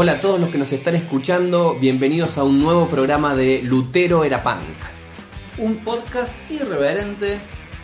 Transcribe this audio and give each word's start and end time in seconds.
Hola 0.00 0.12
a 0.12 0.20
todos 0.20 0.38
los 0.38 0.50
que 0.50 0.58
nos 0.58 0.70
están 0.70 0.94
escuchando, 0.94 1.74
bienvenidos 1.74 2.38
a 2.38 2.44
un 2.44 2.60
nuevo 2.60 2.86
programa 2.86 3.34
de 3.34 3.62
Lutero 3.64 4.22
era 4.22 4.44
punk. 4.44 4.62
Un 5.58 5.78
podcast 5.78 6.32
irreverente 6.48 7.36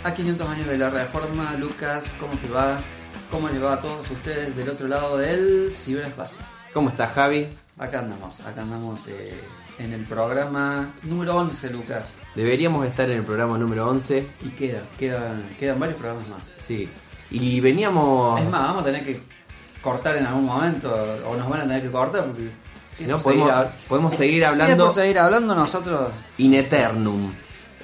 a 0.04 0.14
500 0.14 0.48
años 0.48 0.68
de 0.68 0.78
la 0.78 0.90
reforma. 0.90 1.56
Lucas, 1.58 2.04
¿cómo 2.20 2.34
te 2.34 2.48
va? 2.48 2.78
¿Cómo 3.32 3.48
les 3.48 3.60
va 3.60 3.72
a 3.72 3.80
todos 3.80 4.08
ustedes 4.08 4.56
del 4.56 4.68
otro 4.68 4.86
lado 4.86 5.18
del 5.18 5.72
ciberespacio? 5.74 6.38
¿Cómo 6.72 6.90
estás 6.90 7.10
Javi? 7.10 7.48
Acá 7.78 7.98
andamos, 7.98 8.38
acá 8.42 8.62
andamos 8.62 9.08
eh, 9.08 9.34
en 9.80 9.92
el 9.92 10.04
programa 10.04 10.94
número 11.02 11.34
11, 11.34 11.70
Lucas. 11.70 12.10
Deberíamos 12.36 12.86
estar 12.86 13.10
en 13.10 13.18
el 13.18 13.24
programa 13.24 13.58
número 13.58 13.88
11, 13.88 14.24
Y 14.44 14.50
queda, 14.50 14.82
quedan, 15.00 15.48
quedan 15.58 15.80
varios 15.80 15.98
programas 15.98 16.28
más. 16.28 16.42
sí. 16.60 16.88
Y 17.30 17.58
veníamos... 17.58 18.40
Es 18.40 18.48
más, 18.48 18.60
vamos 18.60 18.82
a 18.82 18.84
tener 18.84 19.04
que 19.04 19.20
cortar 19.84 20.16
en 20.16 20.26
algún 20.26 20.46
momento, 20.46 20.88
o 21.28 21.36
nos 21.36 21.48
van 21.48 21.60
a 21.60 21.62
tener 21.64 21.82
que 21.82 21.90
cortar 21.92 22.24
porque... 22.24 22.50
si 22.90 23.04
no, 23.04 23.18
podemos, 23.18 23.52
podemos 23.88 24.14
seguir 24.14 24.44
hablando. 24.44 24.86
por 24.86 24.94
seguir 24.94 25.18
hablando 25.20 25.54
nosotros 25.54 26.10
in 26.38 26.54
eternum. 26.54 27.32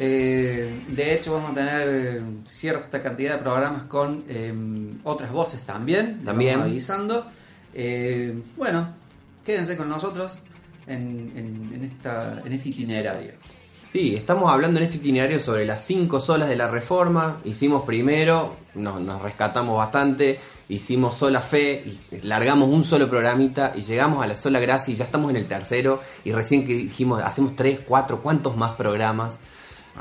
Eh, 0.02 0.82
de 0.88 1.14
hecho, 1.14 1.34
vamos 1.34 1.50
a 1.52 1.54
tener 1.54 1.82
eh, 1.86 2.22
cierta 2.46 3.02
cantidad 3.02 3.32
de 3.36 3.38
programas 3.42 3.82
con 3.84 4.24
eh, 4.28 4.52
otras 5.04 5.30
voces 5.30 5.60
también. 5.60 6.24
También. 6.24 6.54
vamos 6.54 6.70
avisando. 6.70 7.26
Eh, 7.74 8.34
bueno, 8.56 8.88
quédense 9.44 9.76
con 9.76 9.88
nosotros 9.90 10.38
en, 10.86 11.30
en- 11.36 11.70
en 11.74 11.84
esta, 11.84 12.40
en 12.44 12.50
este 12.52 12.70
itinerario. 12.70 13.32
Sí, 13.86 14.14
estamos 14.16 14.50
hablando 14.50 14.78
en 14.78 14.84
este 14.84 14.96
itinerario 14.98 15.38
sobre 15.40 15.66
las 15.66 15.84
cinco 15.84 16.20
solas 16.20 16.48
de 16.48 16.56
la 16.56 16.68
reforma. 16.68 17.38
Hicimos 17.44 17.82
primero, 17.82 18.56
nos, 18.74 19.00
nos 19.02 19.20
rescatamos 19.20 19.76
bastante, 19.76 20.38
hicimos 20.70 21.16
sola 21.16 21.40
fe, 21.40 21.84
y 21.84 22.26
largamos 22.26 22.68
un 22.68 22.84
solo 22.84 23.10
programita 23.10 23.72
y 23.74 23.82
llegamos 23.82 24.24
a 24.24 24.26
la 24.26 24.34
sola 24.34 24.60
gracia 24.60 24.94
y 24.94 24.96
ya 24.96 25.04
estamos 25.04 25.30
en 25.30 25.36
el 25.36 25.46
tercero. 25.46 26.00
Y 26.24 26.32
recién 26.32 26.66
que 26.66 26.74
dijimos, 26.74 27.22
hacemos 27.22 27.56
tres, 27.56 27.80
cuatro, 27.86 28.22
¿cuántos 28.22 28.56
más 28.56 28.72
programas? 28.72 29.36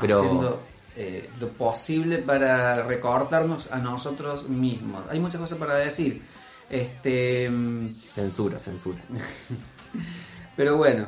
Pero 0.00 0.20
Haciendo 0.20 0.60
eh, 0.96 1.28
lo 1.38 1.48
posible 1.48 2.18
para 2.18 2.82
recortarnos 2.82 3.70
a 3.72 3.78
nosotros 3.78 4.48
mismos. 4.48 5.02
Hay 5.10 5.20
muchas 5.20 5.40
cosas 5.40 5.58
para 5.58 5.74
decir. 5.76 6.22
Este. 6.70 7.50
mm, 7.50 7.92
censura, 8.12 8.58
censura. 8.58 9.00
Pero 10.56 10.76
bueno, 10.76 11.06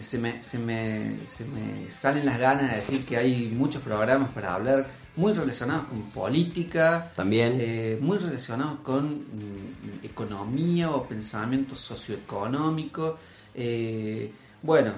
se 0.00 0.18
me, 0.18 0.42
se, 0.42 0.58
me, 0.58 1.12
se 1.28 1.44
me 1.44 1.90
salen 1.90 2.24
las 2.26 2.38
ganas 2.38 2.70
de 2.70 2.76
decir 2.76 3.04
que 3.04 3.16
hay 3.16 3.48
muchos 3.54 3.82
programas 3.82 4.32
para 4.32 4.54
hablar 4.54 4.86
muy 5.16 5.32
relacionados 5.32 5.84
con 5.86 6.02
política, 6.10 7.10
También. 7.14 7.56
eh, 7.60 7.98
muy 8.00 8.18
relacionados 8.18 8.80
con 8.80 9.06
mm, 9.14 10.04
economía 10.04 10.90
o 10.90 11.04
pensamiento 11.06 11.76
socioeconómico. 11.76 13.16
eh, 13.54 14.30
bueno, 14.62 14.92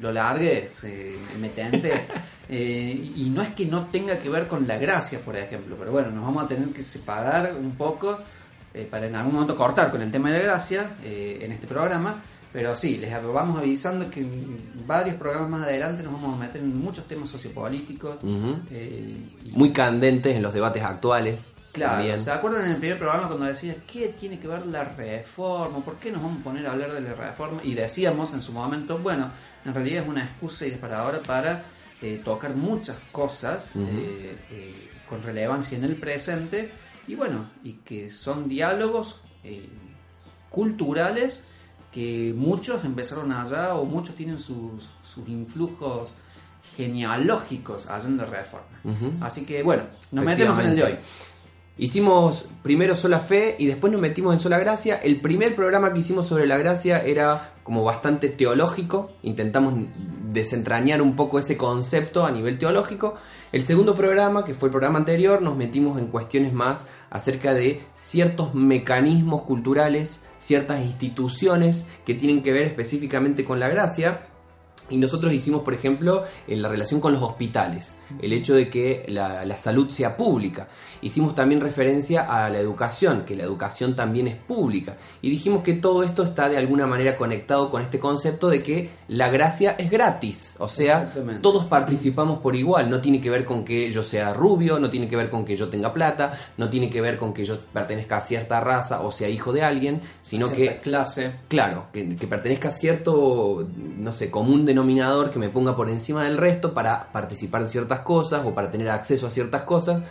lo 0.00 0.12
largué, 0.12 0.70
se- 0.72 1.16
me 1.40 1.48
tenté. 1.50 1.92
eh, 2.48 3.12
y 3.16 3.28
no 3.30 3.42
es 3.42 3.50
que 3.50 3.66
no 3.66 3.86
tenga 3.88 4.18
que 4.20 4.28
ver 4.30 4.46
con 4.46 4.66
la 4.66 4.78
gracia, 4.78 5.20
por 5.20 5.36
ejemplo, 5.36 5.76
pero 5.78 5.90
bueno, 5.92 6.10
nos 6.10 6.24
vamos 6.24 6.44
a 6.44 6.48
tener 6.48 6.68
que 6.68 6.82
separar 6.82 7.54
un 7.56 7.72
poco 7.72 8.18
eh, 8.74 8.86
para 8.90 9.06
en 9.06 9.14
algún 9.16 9.34
momento 9.34 9.56
cortar 9.56 9.90
con 9.90 10.02
el 10.02 10.10
tema 10.12 10.30
de 10.30 10.38
la 10.38 10.44
gracia 10.44 10.96
eh, 11.02 11.38
en 11.42 11.52
este 11.52 11.66
programa. 11.66 12.22
Pero 12.52 12.74
sí, 12.76 12.96
les 12.96 13.12
vamos 13.22 13.58
avisando 13.58 14.08
que 14.10 14.20
en 14.20 14.58
varios 14.86 15.16
programas 15.16 15.50
más 15.50 15.62
adelante 15.64 16.02
nos 16.02 16.14
vamos 16.14 16.34
a 16.34 16.38
meter 16.38 16.62
en 16.62 16.78
muchos 16.78 17.06
temas 17.06 17.28
sociopolíticos. 17.28 18.16
Eh, 18.70 19.18
y- 19.44 19.50
Muy 19.50 19.70
candentes 19.72 20.34
en 20.34 20.42
los 20.42 20.54
debates 20.54 20.82
actuales. 20.82 21.52
Claro, 21.72 21.96
también. 21.96 22.18
¿se 22.18 22.30
acuerdan 22.32 22.64
en 22.64 22.70
el 22.72 22.76
primer 22.78 22.98
programa 22.98 23.28
cuando 23.28 23.44
decías 23.44 23.76
qué 23.86 24.08
tiene 24.18 24.40
que 24.40 24.48
ver 24.48 24.66
la 24.66 24.84
reforma? 24.84 25.80
¿Por 25.84 25.96
qué 25.96 26.10
nos 26.10 26.22
vamos 26.22 26.40
a 26.40 26.44
poner 26.44 26.66
a 26.66 26.72
hablar 26.72 26.92
de 26.92 27.02
la 27.02 27.12
reforma? 27.12 27.60
Y 27.62 27.74
decíamos 27.74 28.32
en 28.32 28.40
su 28.40 28.52
momento, 28.52 28.96
bueno, 28.98 29.30
en 29.66 29.74
realidad 29.74 30.04
es 30.04 30.08
una 30.08 30.24
excusa 30.24 30.66
y 30.66 30.70
disparadora 30.70 31.18
para 31.20 31.64
eh, 32.00 32.22
tocar 32.24 32.54
muchas 32.54 32.98
cosas 33.12 33.72
eh, 33.76 34.88
con 35.08 35.22
relevancia 35.22 35.76
en 35.76 35.84
el 35.84 35.96
presente 35.96 36.70
y 37.08 37.14
bueno, 37.14 37.50
y 37.64 37.74
que 37.74 38.10
son 38.10 38.48
diálogos 38.48 39.22
eh, 39.42 39.68
culturales 40.50 41.44
que 41.92 42.34
muchos 42.36 42.84
empezaron 42.84 43.32
allá 43.32 43.74
o 43.74 43.84
muchos 43.84 44.14
tienen 44.14 44.38
sus, 44.38 44.88
sus 45.02 45.26
influjos 45.28 46.12
genealógicos 46.76 47.88
allá 47.88 48.06
en 48.06 48.16
la 48.18 48.26
reforma. 48.26 48.66
Así 49.20 49.46
que 49.46 49.62
bueno, 49.62 49.84
nos 50.12 50.24
metemos 50.24 50.60
en 50.60 50.66
el 50.66 50.76
de 50.76 50.84
hoy. 50.84 50.96
Hicimos 51.80 52.48
primero 52.64 52.96
sola 52.96 53.20
fe 53.20 53.54
y 53.56 53.66
después 53.66 53.92
nos 53.92 54.02
metimos 54.02 54.34
en 54.34 54.40
sola 54.40 54.58
gracia. 54.58 54.96
El 54.96 55.20
primer 55.20 55.54
programa 55.54 55.92
que 55.92 56.00
hicimos 56.00 56.26
sobre 56.26 56.48
la 56.48 56.58
gracia 56.58 56.98
era 57.04 57.52
como 57.62 57.84
bastante 57.84 58.28
teológico. 58.30 59.12
Intentamos 59.22 59.74
desentrañar 60.28 61.00
un 61.00 61.14
poco 61.14 61.38
ese 61.38 61.56
concepto 61.56 62.26
a 62.26 62.32
nivel 62.32 62.58
teológico. 62.58 63.14
El 63.52 63.62
segundo 63.62 63.94
programa, 63.94 64.44
que 64.44 64.54
fue 64.54 64.66
el 64.66 64.72
programa 64.72 64.98
anterior, 64.98 65.40
nos 65.40 65.56
metimos 65.56 66.00
en 66.00 66.08
cuestiones 66.08 66.52
más 66.52 66.88
acerca 67.10 67.54
de 67.54 67.80
ciertos 67.94 68.56
mecanismos 68.56 69.42
culturales, 69.42 70.24
ciertas 70.40 70.84
instituciones 70.84 71.84
que 72.04 72.14
tienen 72.14 72.42
que 72.42 72.52
ver 72.52 72.64
específicamente 72.64 73.44
con 73.44 73.60
la 73.60 73.68
gracia. 73.68 74.26
Y 74.90 74.96
nosotros 74.96 75.32
hicimos, 75.32 75.62
por 75.62 75.74
ejemplo, 75.74 76.24
en 76.46 76.62
la 76.62 76.68
relación 76.68 77.00
con 77.00 77.12
los 77.12 77.22
hospitales, 77.22 77.96
el 78.20 78.32
hecho 78.32 78.54
de 78.54 78.70
que 78.70 79.04
la, 79.08 79.44
la 79.44 79.56
salud 79.56 79.90
sea 79.90 80.16
pública. 80.16 80.68
Hicimos 81.02 81.34
también 81.34 81.60
referencia 81.60 82.22
a 82.22 82.48
la 82.50 82.58
educación, 82.58 83.24
que 83.24 83.36
la 83.36 83.44
educación 83.44 83.94
también 83.94 84.28
es 84.28 84.36
pública. 84.36 84.96
Y 85.22 85.30
dijimos 85.30 85.62
que 85.62 85.74
todo 85.74 86.02
esto 86.02 86.22
está 86.22 86.48
de 86.48 86.56
alguna 86.56 86.86
manera 86.86 87.16
conectado 87.16 87.70
con 87.70 87.82
este 87.82 87.98
concepto 87.98 88.48
de 88.48 88.62
que 88.62 88.90
la 89.08 89.28
gracia 89.28 89.76
es 89.78 89.90
gratis. 89.90 90.54
O 90.58 90.68
sea, 90.68 91.12
todos 91.42 91.66
participamos 91.66 92.40
por 92.40 92.56
igual. 92.56 92.90
No 92.90 93.00
tiene 93.00 93.20
que 93.20 93.30
ver 93.30 93.44
con 93.44 93.64
que 93.64 93.90
yo 93.90 94.02
sea 94.02 94.34
rubio, 94.34 94.78
no 94.78 94.90
tiene 94.90 95.08
que 95.08 95.16
ver 95.16 95.30
con 95.30 95.44
que 95.44 95.56
yo 95.56 95.68
tenga 95.68 95.92
plata, 95.92 96.32
no 96.56 96.68
tiene 96.68 96.90
que 96.90 97.00
ver 97.00 97.18
con 97.18 97.32
que 97.32 97.44
yo 97.44 97.58
pertenezca 97.72 98.18
a 98.18 98.20
cierta 98.20 98.60
raza 98.60 99.02
o 99.02 99.12
sea 99.12 99.28
hijo 99.28 99.52
de 99.52 99.62
alguien, 99.62 100.00
sino 100.22 100.48
Cierta 100.48 100.74
que 100.74 100.80
clase. 100.80 101.32
Claro, 101.48 101.86
que, 101.92 102.16
que 102.16 102.26
pertenezca 102.26 102.68
a 102.68 102.72
cierto, 102.72 103.66
no 103.76 104.12
sé, 104.12 104.30
común 104.30 104.66
que 105.30 105.38
me 105.38 105.48
ponga 105.48 105.76
por 105.76 105.88
encima 105.88 106.24
del 106.24 106.36
resto 106.36 106.74
para 106.74 107.10
participar 107.12 107.62
de 107.62 107.68
ciertas 107.68 108.00
cosas 108.00 108.44
o 108.44 108.54
para 108.54 108.70
tener 108.70 108.88
acceso 108.88 109.26
a 109.26 109.30
ciertas 109.30 109.62
cosas, 109.62 110.02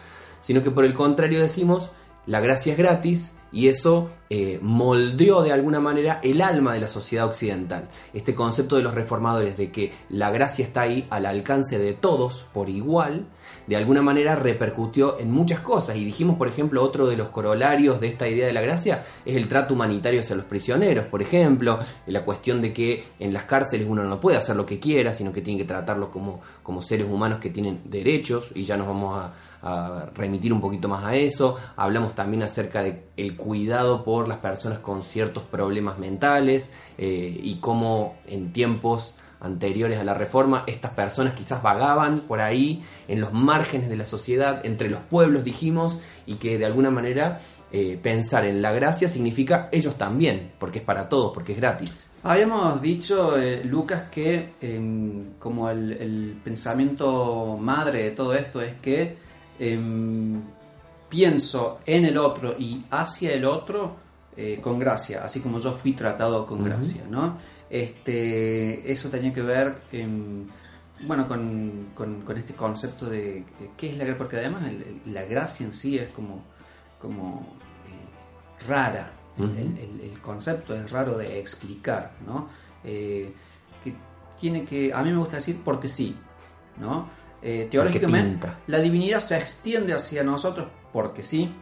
sino 0.42 0.64
que 0.64 0.72
por 0.72 0.86
el 0.86 0.94
contrario 0.94 1.42
decimos, 1.42 1.92
la 2.26 2.40
gracia 2.40 2.74
es 2.74 2.78
gratis 2.78 3.38
y 3.52 3.70
eso 3.70 4.10
eh, 4.30 4.60
moldeó 4.62 5.42
de 5.42 5.54
alguna 5.54 5.80
manera 5.80 6.20
el 6.24 6.42
alma 6.42 6.74
de 6.74 6.82
la 6.82 6.88
sociedad 6.88 7.26
occidental. 7.26 7.88
Este 8.14 8.36
concepto 8.36 8.76
de 8.76 8.84
los 8.84 8.94
reformadores 8.94 9.56
de 9.58 9.72
que 9.72 9.94
la 10.10 10.32
gracia 10.32 10.66
está 10.66 10.82
ahí 10.82 11.08
al 11.10 11.26
alcance 11.26 11.80
de 11.80 11.94
todos 11.94 12.46
por 12.54 12.70
igual, 12.70 13.26
de 13.68 13.76
alguna 13.76 14.02
manera 14.02 14.36
repercutió 14.36 15.20
en 15.20 15.32
muchas 15.32 15.60
cosas. 15.60 15.98
Y 15.98 16.06
dijimos, 16.06 16.38
por 16.38 16.48
ejemplo, 16.48 16.82
otro 16.82 17.08
de 17.08 17.18
los 17.18 17.30
corolarios 17.30 18.00
de 18.00 18.08
esta 18.08 18.28
idea 18.28 18.48
de 18.48 18.54
la 18.54 18.62
gracia 18.62 19.04
es 19.26 19.36
el 19.36 19.48
trato 19.48 19.74
humanitario 19.74 20.22
hacia 20.22 20.36
los 20.36 20.46
prisioneros, 20.46 21.06
por 21.06 21.22
ejemplo, 21.22 21.80
la 22.06 22.24
cuestión 22.24 22.62
de 22.62 22.74
que 22.74 23.04
en 23.20 23.34
las 23.34 23.44
cárceles 23.44 23.88
uno 23.88 24.04
no 24.04 24.20
puede 24.20 24.38
hacer 24.38 24.56
lo 24.56 24.66
que 24.66 24.80
quiera, 24.80 25.14
sino 25.14 25.34
que 25.34 25.42
tiene 25.42 25.60
que 25.60 25.66
tratarlos 25.66 26.10
como, 26.10 26.40
como 26.64 26.82
seres 26.82 27.08
humanos 27.08 27.40
que 27.40 27.50
tienen 27.50 27.82
derechos, 27.86 28.52
y 28.56 28.64
ya 28.64 28.78
nos 28.78 28.88
vamos 28.88 29.18
a, 29.18 29.34
remitir 30.14 30.54
un 30.54 30.62
poquito 30.62 30.88
más 30.88 31.04
a 31.04 31.16
eso. 31.16 31.58
Hablamos 31.76 32.16
también 32.16 32.44
acerca 32.44 32.84
de 32.84 33.04
el 33.18 33.36
cuidado 33.36 34.06
por 34.06 34.28
las 34.28 34.38
personas 34.38 34.80
con 34.80 35.04
ciertos 35.04 35.44
problemas 35.44 36.00
mentales 36.00 36.72
eh, 36.98 37.38
y 37.44 37.56
cómo 37.56 38.16
en 38.28 38.54
tiempos 38.54 39.16
anteriores 39.40 40.00
a 40.00 40.04
la 40.04 40.14
reforma, 40.14 40.64
estas 40.68 40.92
personas 40.92 41.34
quizás 41.34 41.62
vagaban 41.62 42.22
por 42.22 42.42
ahí 42.42 42.84
en 43.08 43.22
los 43.22 43.34
márgenes 43.34 43.90
de 43.90 43.96
la 43.96 44.06
sociedad, 44.06 44.66
entre 44.66 44.90
los 44.90 45.02
pueblos 45.02 45.44
dijimos, 45.44 46.00
y 46.26 46.36
que 46.36 46.58
de 46.58 46.66
alguna 46.66 46.92
manera 46.92 47.40
eh, 47.72 48.00
pensar 48.02 48.46
en 48.46 48.62
la 48.62 48.72
gracia 48.72 49.10
significa 49.10 49.70
ellos 49.72 49.96
también, 49.96 50.52
porque 50.60 50.80
es 50.80 50.86
para 50.86 51.10
todos, 51.10 51.34
porque 51.34 51.54
es 51.54 51.58
gratis. 51.58 52.06
Habíamos 52.24 52.82
dicho, 52.82 53.38
eh, 53.38 53.64
Lucas, 53.64 54.04
que 54.12 54.54
em, 54.60 55.34
como 55.40 55.70
el, 55.70 55.92
el 55.94 56.42
pensamiento 56.44 57.58
madre 57.60 58.04
de 58.04 58.12
todo 58.12 58.34
esto 58.34 58.62
es 58.62 58.76
que 58.82 59.18
em, 59.60 60.42
pienso 61.10 61.80
en 61.86 62.06
el 62.06 62.18
otro 62.18 62.56
y 62.58 62.86
hacia 62.90 63.34
el 63.34 63.46
otro 63.46 64.08
eh, 64.36 64.60
con 64.62 64.78
gracia, 64.78 65.24
así 65.24 65.40
como 65.40 65.60
yo 65.60 65.72
fui 65.72 65.94
tratado 65.94 66.46
con 66.46 66.64
gracia, 66.64 67.04
¿no? 67.10 67.38
Este, 67.70 68.92
eso 68.92 69.10
tenía 69.10 69.34
que 69.34 69.42
ver, 69.42 69.82
bueno, 71.02 71.28
con, 71.28 71.90
con- 71.94 72.22
con 72.22 72.38
este 72.38 72.54
concepto 72.54 73.10
de 73.10 73.44
qué 73.76 73.90
es 73.90 73.98
la 73.98 74.04
gracia, 74.06 74.18
porque 74.18 74.38
además 74.38 74.64
el- 74.68 75.02
el- 75.06 75.14
la 75.14 75.24
gracia 75.26 75.66
en 75.66 75.74
sí 75.74 75.98
es 75.98 76.10
como, 76.10 76.44
como 77.02 77.56
eh, 77.86 78.68
rara, 78.68 79.12
El- 79.78 80.20
concepto 80.22 80.74
es 80.76 80.90
raro 80.92 81.18
de 81.18 81.40
explicar, 81.40 82.12
¿no? 82.26 82.50
Eh, 82.84 83.32
que 83.84 83.94
tiene 84.40 84.66
que, 84.66 84.92
a 84.94 85.02
mí 85.04 85.12
me 85.12 85.18
gusta 85.18 85.36
decir 85.38 85.62
porque 85.64 85.88
sí, 85.88 86.16
¿no? 86.80 87.08
Eh, 87.42 87.68
teológicamente, 87.70 88.48
la 88.68 88.80
divinidad 88.80 89.20
se 89.20 89.38
extiende 89.38 89.94
hacia 89.94 90.24
nosotros 90.24 90.68
porque 90.92 91.22
sí. 91.24 91.54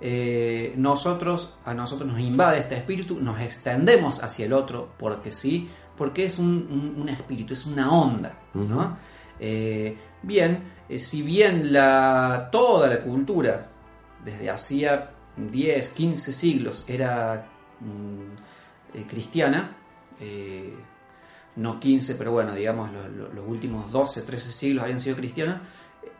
Eh, 0.00 0.72
nosotros, 0.76 1.56
a 1.64 1.74
nosotros 1.74 2.08
nos 2.10 2.20
invade 2.20 2.60
este 2.60 2.76
espíritu, 2.76 3.20
nos 3.20 3.38
extendemos 3.40 4.22
hacia 4.22 4.46
el 4.46 4.52
otro 4.54 4.94
porque 4.98 5.30
sí, 5.30 5.68
porque 5.96 6.24
es 6.24 6.38
un, 6.38 6.46
un- 6.70 7.02
un 7.02 7.08
espíritu, 7.10 7.52
es 7.52 7.66
una 7.66 7.92
onda, 7.92 8.34
¿no? 8.54 8.96
Eh, 9.38 9.96
bien, 10.22 10.64
eh, 10.88 10.98
si 10.98 11.20
bien 11.22 11.72
la, 11.72 12.48
toda 12.50 12.88
la 12.88 13.02
cultura 13.02 13.68
desde 14.24 14.48
hacía 14.50 15.10
10, 15.36 15.88
15 15.90 16.32
siglos 16.32 16.84
era 16.88 17.46
mm, 17.80 19.00
cristiana, 19.06 19.76
no 21.56 21.78
15, 21.80 22.14
pero 22.14 22.32
bueno, 22.32 22.54
digamos 22.54 22.90
lo- 22.92 23.08
lo- 23.08 23.32
los 23.32 23.46
últimos 23.48 23.90
12, 23.90 24.22
13 24.22 24.52
siglos 24.52 24.84
habían 24.84 25.00
sido 25.00 25.16
cristianas, 25.16 25.60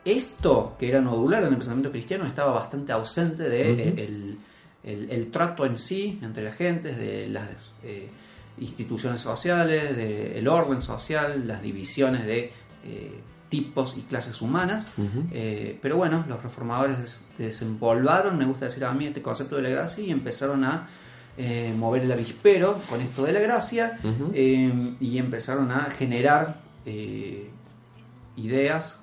esto 0.04 0.76
que 0.78 0.88
era 0.88 1.00
nodular 1.00 1.42
en 1.42 1.48
el 1.50 1.56
pensamiento 1.56 1.90
cristiano 1.90 2.24
estaba 2.26 2.52
bastante 2.52 2.92
ausente 2.92 3.48
de 3.48 3.72
eh, 3.72 3.94
el, 3.98 4.38
el- 4.84 5.10
el 5.10 5.30
trato 5.30 5.66
en 5.66 5.76
sí 5.78 6.18
entre 6.22 6.42
las 6.44 6.56
gentes, 6.56 6.96
de 6.96 7.28
las 7.28 7.48
eh, 7.84 8.08
instituciones 8.58 9.20
sociales, 9.20 9.96
del 9.96 10.46
orden 10.48 10.80
social, 10.82 11.46
las 11.46 11.62
divisiones 11.62 12.24
de 12.26 12.50
eh, 12.84 13.20
tipos 13.50 13.96
y 13.98 14.02
clases 14.02 14.40
humanas. 14.42 14.86
Eh, 15.32 15.78
pero 15.82 15.96
bueno, 15.96 16.24
los 16.28 16.42
reformadores 16.42 16.98
des- 16.98 17.30
desempolvaron, 17.38 18.38
me 18.38 18.44
gusta 18.46 18.66
decir 18.66 18.84
a 18.84 18.92
mí, 18.92 19.06
este 19.06 19.20
concepto 19.22 19.56
de 19.56 19.62
la 19.62 19.68
gracia 19.70 20.02
y 20.04 20.10
empezaron 20.10 20.64
a 20.64 20.88
eh, 21.38 21.72
mover 21.76 22.02
el 22.02 22.12
avispero 22.12 22.78
con 22.88 23.00
esto 23.00 23.22
de 23.24 23.32
la 23.32 23.40
gracia 23.40 23.98
eh, 24.34 24.94
y 25.00 25.18
empezaron 25.18 25.70
a 25.70 25.84
generar 25.90 26.56
ideas 28.36 29.00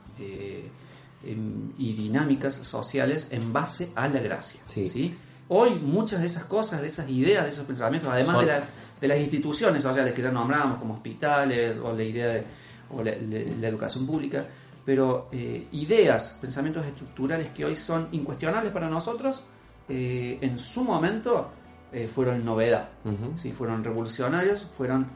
y 1.78 1.94
dinámicas 1.94 2.56
sociales 2.56 3.28
en 3.32 3.52
base 3.54 3.92
a 3.96 4.08
la 4.08 4.20
gracia. 4.22 4.62
Sí. 4.66 4.90
¿sí? 4.90 5.18
Hoy 5.50 5.76
muchas 5.76 6.22
de 6.22 6.28
esas 6.28 6.44
cosas, 6.46 6.82
de 6.82 6.88
esas 6.88 7.10
ideas, 7.10 7.44
de 7.44 7.50
esos 7.52 7.66
pensamientos, 7.66 8.10
además 8.12 8.36
Son- 8.38 8.46
de, 8.46 8.52
la- 8.52 8.64
de 9.02 9.08
las 9.08 9.20
instituciones 9.20 9.84
sociales 9.84 10.14
que 10.14 10.22
ya 10.22 10.32
nombramos 10.32 10.80
como 10.80 10.96
hospitales 10.96 11.78
o 11.78 11.94
la 11.94 12.04
idea 12.04 12.28
de 12.28 12.44
o 12.90 13.04
la, 13.04 13.12
la- 13.12 13.56
la 13.60 13.68
educación 13.68 14.08
pública, 14.08 14.46
pero 14.86 15.28
eh, 15.32 15.68
ideas, 15.74 16.38
pensamientos 16.42 16.86
estructurales 16.86 17.50
que 17.50 17.66
hoy 17.66 17.76
son 17.76 18.08
incuestionables 18.14 18.72
para 18.72 18.90
nosotros, 18.90 19.44
eh, 19.90 20.38
en 20.42 20.58
su 20.58 20.84
momento 20.84 21.50
eh, 21.92 22.10
fueron 22.14 22.44
novedad. 22.46 22.90
Sí, 23.36 23.52
fueron 23.52 23.84
revolucionarios, 23.84 24.66
fueron 24.66 25.08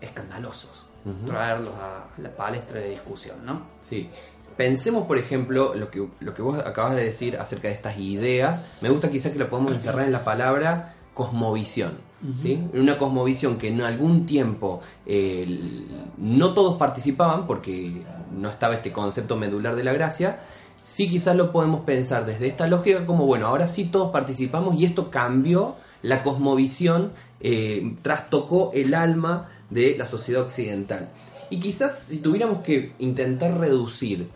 escandalosos. 0.00 0.86
Traerlos 1.26 1.74
a, 1.76 2.04
a 2.14 2.20
la 2.20 2.30
palestra 2.36 2.78
de 2.80 2.90
discusión, 2.90 3.44
¿no? 3.44 3.62
Sí. 3.80 4.10
Pensemos, 4.56 5.06
por 5.06 5.18
ejemplo, 5.18 5.74
lo 5.74 5.90
que, 5.90 6.06
lo 6.20 6.34
que 6.34 6.42
vos 6.42 6.58
acabas 6.58 6.96
de 6.96 7.04
decir 7.04 7.36
acerca 7.38 7.68
de 7.68 7.74
estas 7.74 7.98
ideas. 7.98 8.60
Me 8.80 8.90
gusta 8.90 9.10
quizá 9.10 9.32
que 9.32 9.38
lo 9.38 9.48
podamos 9.48 9.72
encerrar 9.72 10.04
en 10.04 10.12
la 10.12 10.24
palabra 10.24 10.94
cosmovisión. 11.14 11.98
¿sí? 12.42 12.66
Una 12.74 12.98
cosmovisión 12.98 13.56
que 13.56 13.68
en 13.68 13.80
algún 13.80 14.26
tiempo 14.26 14.80
eh, 15.06 15.86
no 16.18 16.54
todos 16.54 16.76
participaban 16.76 17.46
porque 17.46 18.02
no 18.30 18.48
estaba 18.48 18.74
este 18.74 18.92
concepto 18.92 19.36
medular 19.36 19.76
de 19.76 19.84
la 19.84 19.92
gracia. 19.92 20.40
Sí 20.84 21.08
quizás 21.08 21.36
lo 21.36 21.52
podemos 21.52 21.80
pensar 21.80 22.26
desde 22.26 22.46
esta 22.46 22.66
lógica 22.66 23.06
como, 23.06 23.26
bueno, 23.26 23.46
ahora 23.46 23.68
sí 23.68 23.84
todos 23.84 24.10
participamos 24.10 24.74
y 24.76 24.84
esto 24.84 25.10
cambió 25.10 25.76
la 26.02 26.22
cosmovisión, 26.22 27.12
eh, 27.40 27.96
trastocó 28.02 28.70
el 28.74 28.94
alma 28.94 29.48
de 29.70 29.96
la 29.96 30.06
sociedad 30.06 30.42
occidental. 30.42 31.10
Y 31.50 31.60
quizás 31.60 31.98
si 31.98 32.18
tuviéramos 32.18 32.60
que 32.60 32.92
intentar 32.98 33.58
reducir 33.58 34.30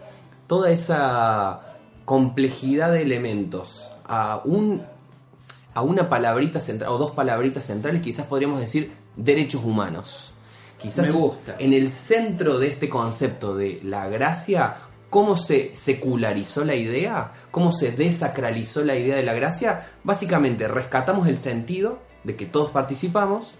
toda 0.47 0.71
esa 0.71 1.77
complejidad 2.05 2.93
de 2.93 3.03
elementos 3.03 3.91
a 4.05 4.43
un 4.45 4.83
a 5.75 5.83
una 5.83 6.09
palabrita 6.09 6.61
central 6.61 6.93
o 6.93 6.99
dos 6.99 7.11
palabritas 7.11 7.67
centrales, 7.67 8.01
quizás 8.01 8.27
podríamos 8.27 8.61
decir 8.61 8.93
derechos 9.17 9.65
humanos. 9.65 10.33
Quizás 10.81 11.09
Me 11.09 11.13
gusta. 11.13 11.57
en 11.59 11.73
el 11.73 11.91
centro 11.91 12.59
de 12.59 12.69
este 12.69 12.89
concepto 12.89 13.57
de 13.57 13.81
la 13.83 14.09
gracia, 14.09 14.77
cómo 15.11 15.37
se 15.37 15.75
secularizó 15.75 16.65
la 16.65 16.75
idea, 16.75 17.33
cómo 17.51 17.73
se 17.73 17.91
desacralizó 17.93 18.85
la 18.85 18.97
idea 18.97 19.17
de 19.17 19.23
la 19.25 19.35
gracia, 19.35 19.89
básicamente 20.05 20.69
rescatamos 20.69 21.27
el 21.27 21.39
sentido 21.39 21.99
de 22.23 22.37
que 22.37 22.47
todos 22.47 22.71
participamos, 22.71 23.55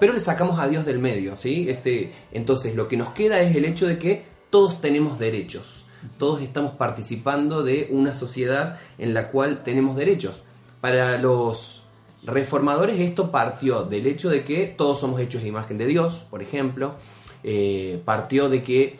pero 0.00 0.12
le 0.12 0.20
sacamos 0.20 0.58
a 0.58 0.68
Dios 0.68 0.84
del 0.84 0.98
medio, 0.98 1.36
¿sí? 1.36 1.66
Este, 1.68 2.12
entonces 2.32 2.74
lo 2.74 2.88
que 2.88 2.96
nos 2.96 3.10
queda 3.10 3.40
es 3.40 3.54
el 3.56 3.64
hecho 3.64 3.86
de 3.86 3.98
que 3.98 4.24
todos 4.50 4.80
tenemos 4.80 5.18
derechos, 5.18 5.84
todos 6.18 6.42
estamos 6.42 6.72
participando 6.72 7.62
de 7.62 7.88
una 7.90 8.14
sociedad 8.14 8.78
en 8.98 9.14
la 9.14 9.30
cual 9.30 9.62
tenemos 9.62 9.96
derechos. 9.96 10.42
Para 10.80 11.18
los 11.18 11.86
reformadores 12.24 13.00
esto 13.00 13.30
partió 13.30 13.84
del 13.84 14.06
hecho 14.06 14.30
de 14.30 14.44
que 14.44 14.66
todos 14.66 15.00
somos 15.00 15.20
hechos 15.20 15.42
de 15.42 15.48
imagen 15.48 15.78
de 15.78 15.86
Dios, 15.86 16.24
por 16.30 16.42
ejemplo, 16.42 16.94
eh, 17.42 18.00
partió 18.04 18.48
de 18.48 18.62
que 18.62 18.96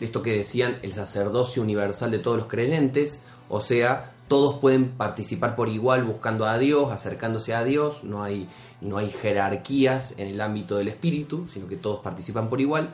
esto 0.00 0.22
que 0.22 0.36
decían 0.36 0.78
el 0.82 0.92
sacerdocio 0.92 1.62
universal 1.62 2.10
de 2.10 2.18
todos 2.18 2.36
los 2.36 2.46
creyentes, 2.46 3.20
o 3.48 3.60
sea, 3.60 4.13
todos 4.34 4.58
pueden 4.58 4.88
participar 4.88 5.54
por 5.54 5.68
igual 5.68 6.02
buscando 6.02 6.44
a 6.44 6.58
Dios, 6.58 6.90
acercándose 6.90 7.54
a 7.54 7.62
Dios, 7.62 8.02
no 8.02 8.24
hay, 8.24 8.48
no 8.80 8.98
hay 8.98 9.08
jerarquías 9.08 10.18
en 10.18 10.26
el 10.26 10.40
ámbito 10.40 10.76
del 10.76 10.88
espíritu, 10.88 11.46
sino 11.46 11.68
que 11.68 11.76
todos 11.76 12.00
participan 12.00 12.48
por 12.48 12.60
igual. 12.60 12.90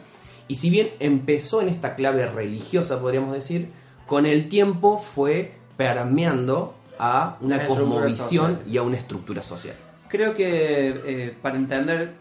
Y 0.48 0.56
si 0.56 0.68
bien 0.68 0.90
empezó 1.00 1.62
en 1.62 1.70
esta 1.70 1.94
clave 1.96 2.26
religiosa, 2.26 3.00
podríamos 3.00 3.32
decir, 3.32 3.70
con 4.06 4.26
el 4.26 4.50
tiempo 4.50 4.98
fue 4.98 5.54
permeando 5.78 6.74
a 6.98 7.38
una 7.40 7.66
cosmovisión 7.66 8.56
social. 8.58 8.62
y 8.70 8.76
a 8.76 8.82
una 8.82 8.98
estructura 8.98 9.42
social. 9.42 9.76
Creo 10.10 10.34
que 10.34 10.88
eh, 11.06 11.36
para 11.40 11.56
entender 11.56 12.16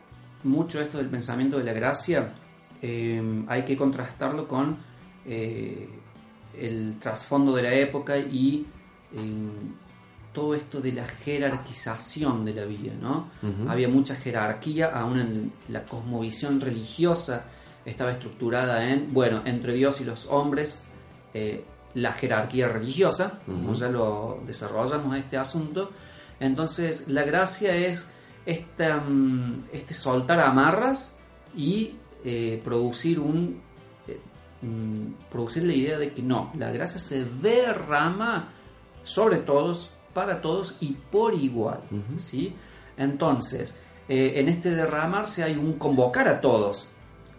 mucho 0.45 0.79
esto 0.79 0.97
del 0.97 1.09
pensamiento 1.09 1.57
de 1.57 1.65
la 1.65 1.73
gracia, 1.73 2.35
eh, 2.81 3.43
hay 3.49 3.65
que 3.65 3.75
contrastarlo 3.75 4.47
con 4.47 4.77
eh, 5.25 5.89
el 6.57 6.95
trasfondo 7.01 7.53
de 7.53 7.63
la 7.63 7.73
época 7.73 8.17
y 8.17 8.65
eh, 9.13 9.49
todo 10.33 10.53
esto 10.55 10.79
de 10.79 10.93
la 10.93 11.05
jerarquización 11.05 12.45
de 12.45 12.53
la 12.53 12.65
vida, 12.65 12.93
¿no? 13.01 13.29
Había 13.67 13.87
mucha 13.87 14.15
jerarquía, 14.15 14.87
aún 14.93 15.19
en 15.19 15.53
la 15.69 15.83
cosmovisión 15.85 16.61
religiosa 16.61 17.45
estaba 17.85 18.11
estructurada 18.11 18.87
en, 18.89 19.13
bueno, 19.13 19.41
entre 19.45 19.73
Dios 19.73 19.99
y 20.01 20.05
los 20.05 20.27
hombres, 20.27 20.83
eh, 21.33 21.65
la 21.95 22.13
jerarquía 22.13 22.67
religiosa, 22.67 23.39
como 23.45 23.71
Ujú. 23.71 23.73
ya 23.73 23.89
lo 23.89 24.43
desarrollamos 24.45 25.17
este 25.17 25.37
asunto. 25.37 25.91
Entonces, 26.39 27.07
la 27.07 27.23
gracia 27.23 27.75
es 27.75 28.07
esta, 28.45 28.97
mm, 28.97 29.65
este 29.73 29.93
soltar 29.95 30.39
amarras 30.39 31.17
y 31.55 31.95
eh, 32.23 32.61
producir 32.63 33.19
un 33.19 33.59
eh, 34.07 34.19
mm, 34.61 35.31
producir 35.31 35.63
la 35.63 35.73
idea 35.73 35.97
de 35.97 36.13
que 36.13 36.21
no, 36.21 36.51
la 36.57 36.69
gracia 36.71 36.99
se 36.99 37.25
derrama 37.25 38.49
sobre 39.09 39.37
todos, 39.37 39.89
para 40.13 40.41
todos 40.41 40.77
y 40.81 40.93
por 41.11 41.33
igual. 41.33 41.79
¿sí? 42.17 42.55
Entonces, 42.97 43.79
eh, 44.07 44.33
en 44.35 44.49
este 44.49 44.71
derramarse 44.71 45.43
hay 45.43 45.55
un 45.55 45.73
convocar 45.79 46.27
a 46.27 46.39
todos 46.41 46.89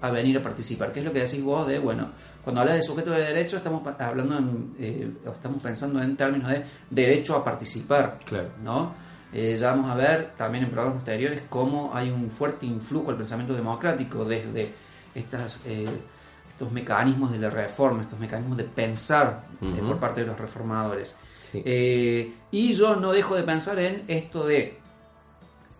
a 0.00 0.10
venir 0.10 0.36
a 0.38 0.42
participar, 0.42 0.92
que 0.92 1.00
es 1.00 1.04
lo 1.04 1.12
que 1.12 1.20
decís 1.20 1.42
vos 1.44 1.66
de, 1.68 1.78
bueno, 1.78 2.08
cuando 2.42 2.62
hablas 2.62 2.76
de 2.76 2.82
sujeto 2.82 3.10
de 3.10 3.20
derecho 3.22 3.58
estamos 3.58 3.82
hablando 3.98 4.38
en, 4.38 4.74
eh, 4.78 5.12
estamos 5.26 5.62
pensando 5.62 6.02
en 6.02 6.16
términos 6.16 6.50
de 6.50 6.64
derecho 6.90 7.36
a 7.36 7.44
participar, 7.44 8.18
Claro. 8.24 8.48
¿no? 8.64 8.94
Eh, 9.32 9.56
ya 9.60 9.70
vamos 9.70 9.90
a 9.90 9.94
ver 9.94 10.32
también 10.36 10.64
en 10.64 10.70
programas 10.70 10.96
posteriores 10.96 11.42
cómo 11.48 11.92
hay 11.94 12.10
un 12.10 12.30
fuerte 12.30 12.66
influjo 12.66 13.10
al 13.10 13.16
pensamiento 13.16 13.54
democrático 13.54 14.24
desde 14.24 14.72
estas, 15.14 15.60
estos 15.66 16.72
mecanismos 16.72 17.30
de 17.30 17.38
la 17.38 17.50
reforma, 17.50 18.02
estos 18.02 18.18
mecanismos 18.18 18.56
de 18.56 18.64
pensar 18.64 19.44
por 19.60 19.98
parte 19.98 20.22
de 20.22 20.26
los 20.26 20.38
reformadores. 20.38 21.16
Sí. 21.52 21.62
Eh, 21.64 22.34
y 22.50 22.72
yo 22.72 22.96
no 22.96 23.12
dejo 23.12 23.34
de 23.36 23.42
pensar 23.42 23.78
en 23.78 24.04
esto 24.08 24.46
de 24.46 24.78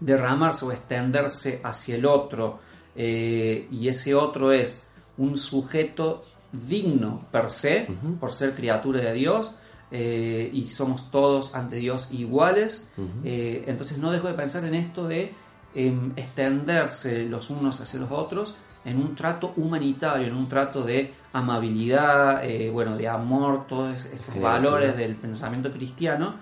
derramarse 0.00 0.65
o 0.65 0.73
extenderse 0.73 1.61
hacia 1.62 1.97
el 1.97 2.07
otro, 2.07 2.59
eh, 2.97 3.69
y 3.71 3.89
ese 3.89 4.15
otro 4.15 4.53
es 4.53 4.87
un 5.19 5.37
sujeto 5.39 6.25
digno 6.53 7.27
per 7.31 7.50
se, 7.50 7.87
por 8.19 8.33
ser 8.33 8.55
criatura 8.55 9.00
de 9.00 9.12
Dios, 9.12 9.53
eh, 9.91 10.50
y 10.53 10.67
somos 10.67 11.11
todos 11.11 11.55
ante 11.55 11.77
Dios 11.77 12.12
iguales, 12.12 12.89
eh, 13.25 13.65
entonces 13.67 13.99
no 13.99 14.11
dejo 14.11 14.29
de 14.29 14.35
pensar 14.35 14.65
en 14.65 14.75
esto 14.75 15.07
de 15.07 15.33
em, 15.75 16.12
extenderse 16.17 17.25
los 17.25 17.50
unos 17.50 17.81
hacia 17.81 18.00
los 18.00 18.11
otros 18.11 18.55
en 18.85 18.97
un 18.99 19.15
trato 19.15 19.53
humanitario, 19.57 20.27
en 20.27 20.35
un 20.35 20.49
trato 20.49 20.83
de 20.83 21.13
amabilidad, 21.33 22.45
eh, 22.45 22.71
bueno, 22.71 22.97
de 22.97 23.09
amor, 23.09 23.67
todos 23.67 24.05
estos 24.07 24.35
valores 24.41 24.97
del 24.97 25.17
pensamiento 25.17 25.71
cristiano, 25.73 26.35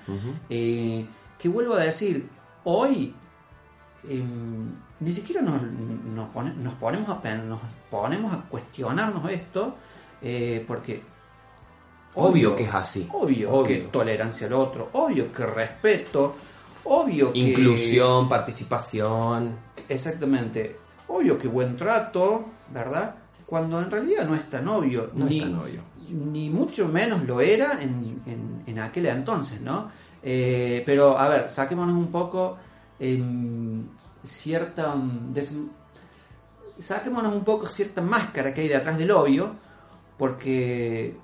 eh, 0.49 1.07
que 1.38 1.49
vuelvo 1.49 1.75
a 1.75 1.80
decir, 1.80 2.28
hoy 2.64 3.14
em, 4.09 4.71
ni 5.00 5.12
siquiera 5.12 5.42
nos, 5.42 5.61
nos 5.62 6.28
pone- 6.30 6.54
nos 6.54 6.75
ponemos 6.75 7.09
a, 7.09 7.35
nos 7.37 7.61
ponemos 7.90 8.33
a 8.33 8.42
cuestionarnos 8.42 9.28
esto, 9.30 9.76
eh, 10.23 10.64
porque 10.66 11.02
Obvio 12.14 12.57
que 12.57 12.64
es 12.64 12.75
así. 12.75 13.09
Obvio, 13.12 13.50
Obvio. 13.52 13.66
que 13.66 13.76
tolerancia 13.92 14.47
al 14.49 14.54
otro, 14.54 14.88
obvio 14.95 15.30
que 15.30 15.47
respeto, 15.47 16.35
obvio 16.85 17.33
que... 17.33 17.38
Inclusión, 17.38 18.28
participación. 18.28 19.54
Exactamente, 19.88 20.76
obvio 21.08 21.38
que 21.38 21.48
buen 21.48 21.76
trato, 21.76 22.44
¿verdad? 22.72 23.14
Cuando 23.46 23.80
en 23.80 23.90
realidad 23.90 24.26
no 24.26 24.34
es 24.34 24.48
tan 24.50 24.68
obvio, 24.68 25.10
No 25.14 25.24
es 25.24 25.30
ni, 25.30 25.40
tan 25.40 25.58
obvio. 25.58 25.82
ni 26.08 26.50
mucho 26.50 26.88
menos 26.88 27.24
lo 27.24 27.40
era 27.40 27.82
en, 27.82 28.22
en- 28.26 28.62
en 28.66 28.78
aquel 28.78 29.06
entonces, 29.06 29.60
¿no? 29.62 29.90
Eh, 30.22 30.82
pero, 30.84 31.18
a 31.18 31.28
ver, 31.28 31.48
saquémonos 31.50 31.94
un 31.96 32.10
poco 32.12 32.58
cierta... 34.22 34.94
des- 35.30 35.62
saquémonos 36.78 37.32
un 37.34 37.44
poco 37.44 37.66
cierta 37.66 38.00
máscara 38.02 38.52
que 38.54 38.60
hay 38.62 38.68
detrás 38.68 38.98
del 38.98 39.10
obvio, 39.10 39.50
porque 40.16 41.16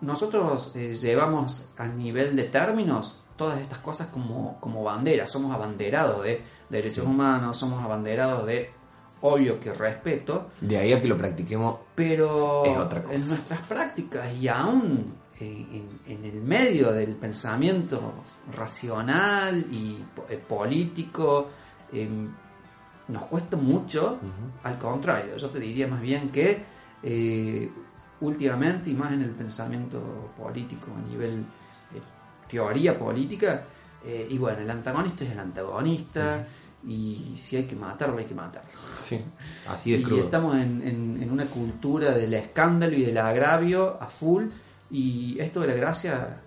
nosotros 0.00 0.72
eh, 0.76 0.94
llevamos 0.94 1.70
a 1.78 1.86
nivel 1.86 2.36
de 2.36 2.44
términos 2.44 3.22
todas 3.36 3.60
estas 3.60 3.78
cosas 3.78 4.08
como, 4.08 4.58
como 4.60 4.82
banderas, 4.84 5.30
somos 5.30 5.52
abanderados 5.54 6.22
de 6.22 6.42
derechos 6.68 7.06
humanos, 7.06 7.56
somos 7.56 7.82
abanderados 7.82 8.46
de 8.46 8.70
obvio 9.22 9.60
que 9.60 9.72
respeto, 9.72 10.50
De 10.60 10.78
ahí 10.78 10.92
a 10.92 11.00
que 11.00 11.08
lo 11.08 11.16
practiquemos. 11.16 11.78
pero 11.94 12.64
Es 12.64 12.76
otra 12.78 13.02
cosa. 13.02 13.14
en 13.14 13.28
nuestras 13.28 13.60
prácticas 13.60 14.34
y 14.34 14.48
aún 14.48 15.14
eh, 15.38 15.66
en, 15.72 16.00
en 16.06 16.24
el 16.24 16.40
medio 16.42 16.92
del 16.92 17.14
pensamiento 17.16 18.14
racional 18.54 19.66
y 19.70 20.02
eh, 20.28 20.36
político, 20.36 21.48
em, 21.92 22.30
nos 23.08 23.24
cuesta 23.26 23.56
mucho, 23.56 24.18
al 24.62 24.78
contrario, 24.78 25.36
yo 25.36 25.48
te 25.50 25.58
diría 25.58 25.88
más 25.88 26.00
bien 26.00 26.30
que 26.30 26.62
eh, 27.02 27.68
últimamente 28.20 28.90
y 28.90 28.94
más 28.94 29.12
en 29.12 29.22
el 29.22 29.30
pensamiento 29.30 30.30
político 30.38 30.92
a 30.96 31.10
nivel 31.10 31.44
teoría 32.48 32.98
política, 32.98 33.64
eh, 34.04 34.26
y 34.28 34.38
bueno, 34.38 34.58
el 34.60 34.70
antagonista 34.70 35.24
es 35.24 35.30
el 35.30 35.38
antagonista, 35.38 36.46
y 36.86 37.34
si 37.36 37.56
hay 37.56 37.64
que 37.64 37.76
matarlo, 37.76 38.16
hay 38.18 38.24
que 38.24 38.34
matarlo. 38.34 38.70
Sí. 39.06 39.20
Así 39.68 39.92
de 39.92 39.98
Y 39.98 40.02
crudo. 40.02 40.20
estamos 40.24 40.56
en, 40.56 40.82
en- 40.86 41.22
en 41.22 41.30
una 41.30 41.46
cultura 41.46 42.12
del 42.12 42.32
escándalo 42.34 42.96
y 42.96 43.02
del 43.02 43.18
agravio 43.18 43.98
a 44.00 44.06
full. 44.06 44.46
Y 44.90 45.38
esto 45.38 45.60
de 45.60 45.68
la 45.68 45.74
gracia 45.74 46.40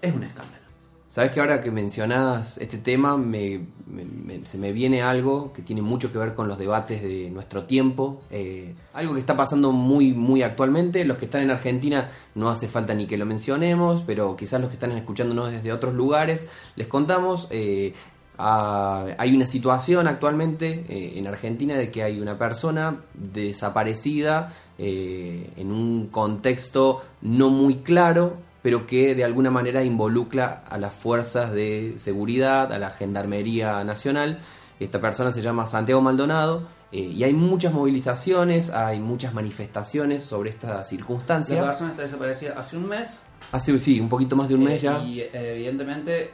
es 0.00 0.14
un 0.14 0.22
escándalo. 0.24 0.62
Sabes 1.08 1.32
que 1.32 1.40
ahora 1.40 1.62
que 1.62 1.70
mencionas 1.70 2.56
este 2.56 2.78
tema, 2.78 3.18
me- 3.18 3.66
me- 3.86 4.04
me- 4.06 4.46
se 4.46 4.56
me 4.56 4.72
viene 4.72 5.02
algo 5.02 5.52
que 5.52 5.60
tiene 5.60 5.82
mucho 5.82 6.10
que 6.10 6.16
ver 6.16 6.34
con 6.34 6.48
los 6.48 6.56
debates 6.58 7.02
de 7.02 7.30
nuestro 7.30 7.64
tiempo. 7.64 8.22
eh, 8.30 8.74
algo 8.94 9.12
que 9.12 9.20
está 9.20 9.36
pasando 9.36 9.72
muy, 9.72 10.12
muy 10.14 10.42
actualmente. 10.42 11.04
Los 11.04 11.18
que 11.18 11.26
están 11.26 11.42
en 11.42 11.50
Argentina 11.50 12.08
no 12.34 12.48
hace 12.48 12.66
falta 12.66 12.94
ni 12.94 13.06
que 13.06 13.18
lo 13.18 13.26
mencionemos, 13.26 14.02
pero 14.06 14.36
quizás 14.36 14.60
los 14.62 14.70
que 14.70 14.74
están 14.74 14.92
escuchándonos 14.92 15.50
desde 15.50 15.70
otros 15.72 15.92
lugares, 15.94 16.46
les 16.76 16.86
contamos. 16.88 17.46
eh, 17.50 17.92
ah, 18.38 19.06
hay 19.18 19.34
una 19.34 19.46
situación 19.46 20.08
actualmente 20.08 20.84
eh, 20.88 21.18
en 21.18 21.26
Argentina 21.26 21.76
de 21.76 21.90
que 21.90 22.02
hay 22.02 22.20
una 22.20 22.38
persona 22.38 22.96
desaparecida 23.14 24.52
eh, 24.78 25.50
en 25.56 25.70
un 25.70 26.08
contexto 26.08 27.02
no 27.20 27.50
muy 27.50 27.76
claro, 27.76 28.36
pero 28.62 28.86
que 28.86 29.14
de 29.14 29.24
alguna 29.24 29.50
manera 29.50 29.82
involucra 29.84 30.64
a 30.68 30.78
las 30.78 30.94
fuerzas 30.94 31.52
de 31.52 31.94
seguridad, 31.98 32.72
a 32.72 32.78
la 32.78 32.90
Gendarmería 32.90 33.82
Nacional. 33.84 34.38
Esta 34.80 35.00
persona 35.00 35.32
se 35.32 35.42
llama 35.42 35.66
Santiago 35.66 36.00
Maldonado 36.00 36.66
eh, 36.90 37.00
y 37.00 37.24
hay 37.24 37.32
muchas 37.32 37.72
movilizaciones, 37.72 38.70
hay 38.70 39.00
muchas 39.00 39.32
manifestaciones 39.32 40.22
sobre 40.22 40.50
esta 40.50 40.74
La 40.74 40.84
circunstancia. 40.84 41.62
persona 41.62 41.90
está 41.90 42.02
desaparecida 42.02 42.54
hace 42.58 42.76
un 42.76 42.88
mes. 42.88 43.20
Hace 43.52 43.78
sí, 43.80 44.00
un 44.00 44.08
poquito 44.08 44.36
más 44.36 44.48
de 44.48 44.54
un 44.54 44.62
eh, 44.62 44.64
mes 44.64 44.82
ya. 44.82 44.98
Y 44.98 45.20
eh, 45.20 45.30
evidentemente 45.32 46.30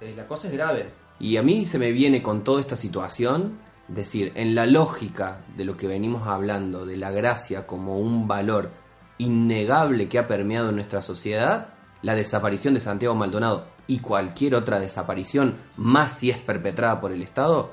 eh, 0.00 0.14
la 0.16 0.26
cosa 0.26 0.48
es 0.48 0.52
grave. 0.54 0.86
Y 1.18 1.36
a 1.36 1.42
mí 1.42 1.64
se 1.64 1.78
me 1.78 1.92
viene 1.92 2.22
con 2.22 2.44
toda 2.44 2.60
esta 2.60 2.76
situación, 2.76 3.58
decir, 3.88 4.32
en 4.34 4.54
la 4.54 4.66
lógica 4.66 5.44
de 5.56 5.64
lo 5.64 5.76
que 5.76 5.86
venimos 5.86 6.26
hablando, 6.26 6.86
de 6.86 6.96
la 6.96 7.10
gracia 7.10 7.66
como 7.66 7.98
un 7.98 8.26
valor 8.26 8.70
innegable 9.18 10.08
que 10.08 10.18
ha 10.18 10.26
permeado 10.26 10.72
nuestra 10.72 11.00
sociedad, 11.02 11.68
la 12.02 12.14
desaparición 12.14 12.74
de 12.74 12.80
Santiago 12.80 13.14
Maldonado 13.14 13.68
y 13.86 13.98
cualquier 13.98 14.54
otra 14.54 14.80
desaparición, 14.80 15.56
más 15.76 16.12
si 16.12 16.30
es 16.30 16.38
perpetrada 16.38 17.00
por 17.00 17.12
el 17.12 17.22
Estado, 17.22 17.70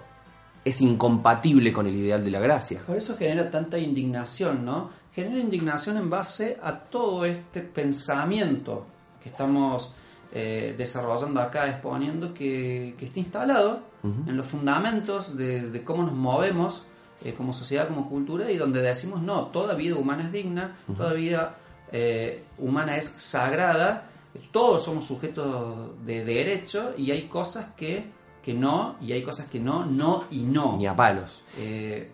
es 0.64 0.82
incompatible 0.82 1.74
con 1.74 1.88
el 1.88 1.96
ideal 1.96 2.24
de 2.24 2.32
la 2.32 2.40
gracia. 2.40 2.82
Por 2.86 2.98
eso 2.98 3.18
genera 3.18 3.50
tanta 3.50 3.80
indignación, 3.80 4.64
¿no? 4.64 4.90
Genera 5.14 5.40
indignación 5.40 5.98
en 5.98 6.10
base 6.10 6.60
a 6.62 6.78
todo 6.78 7.26
este 7.26 7.62
pensamiento 7.62 8.86
que 9.22 9.30
estamos 9.30 9.96
eh, 10.34 10.76
desarrollando 10.78 11.42
acá, 11.42 11.70
exponiendo, 11.70 12.34
que, 12.34 12.96
que 12.98 13.06
está 13.06 13.20
instalado 13.20 13.82
en 14.04 14.36
los 14.36 14.48
fundamentos 14.48 15.38
de, 15.38 15.70
de 15.70 15.84
cómo 15.84 16.04
nos 16.04 16.14
movemos 16.14 16.88
eh, 17.24 17.34
como 17.38 17.54
sociedad, 17.54 17.88
como 17.88 18.10
cultura, 18.10 18.50
y 18.50 18.58
donde 18.58 18.82
decimos, 18.82 19.22
no, 19.22 19.48
toda 19.48 19.76
vida 19.76 19.96
humana 19.96 20.24
es 20.24 20.32
digna, 20.32 20.78
toda 20.98 21.14
vida 21.14 21.58
eh, 21.92 22.46
humana 22.58 22.98
es 22.98 23.08
sagrada, 23.08 24.08
todos 24.52 24.86
somos 24.86 25.06
sujetos 25.06 26.04
de 26.06 26.24
derecho 26.24 26.94
y 26.98 27.12
hay 27.12 27.28
cosas 27.28 27.74
que, 27.76 28.06
que 28.42 28.54
no, 28.54 28.96
y 29.02 29.12
hay 29.12 29.22
cosas 29.24 29.50
que 29.50 29.60
no, 29.60 29.86
no 29.86 30.24
y 30.32 30.40
no. 30.40 30.78
Ni 30.78 30.88
a 30.88 30.96
palos. 30.96 31.44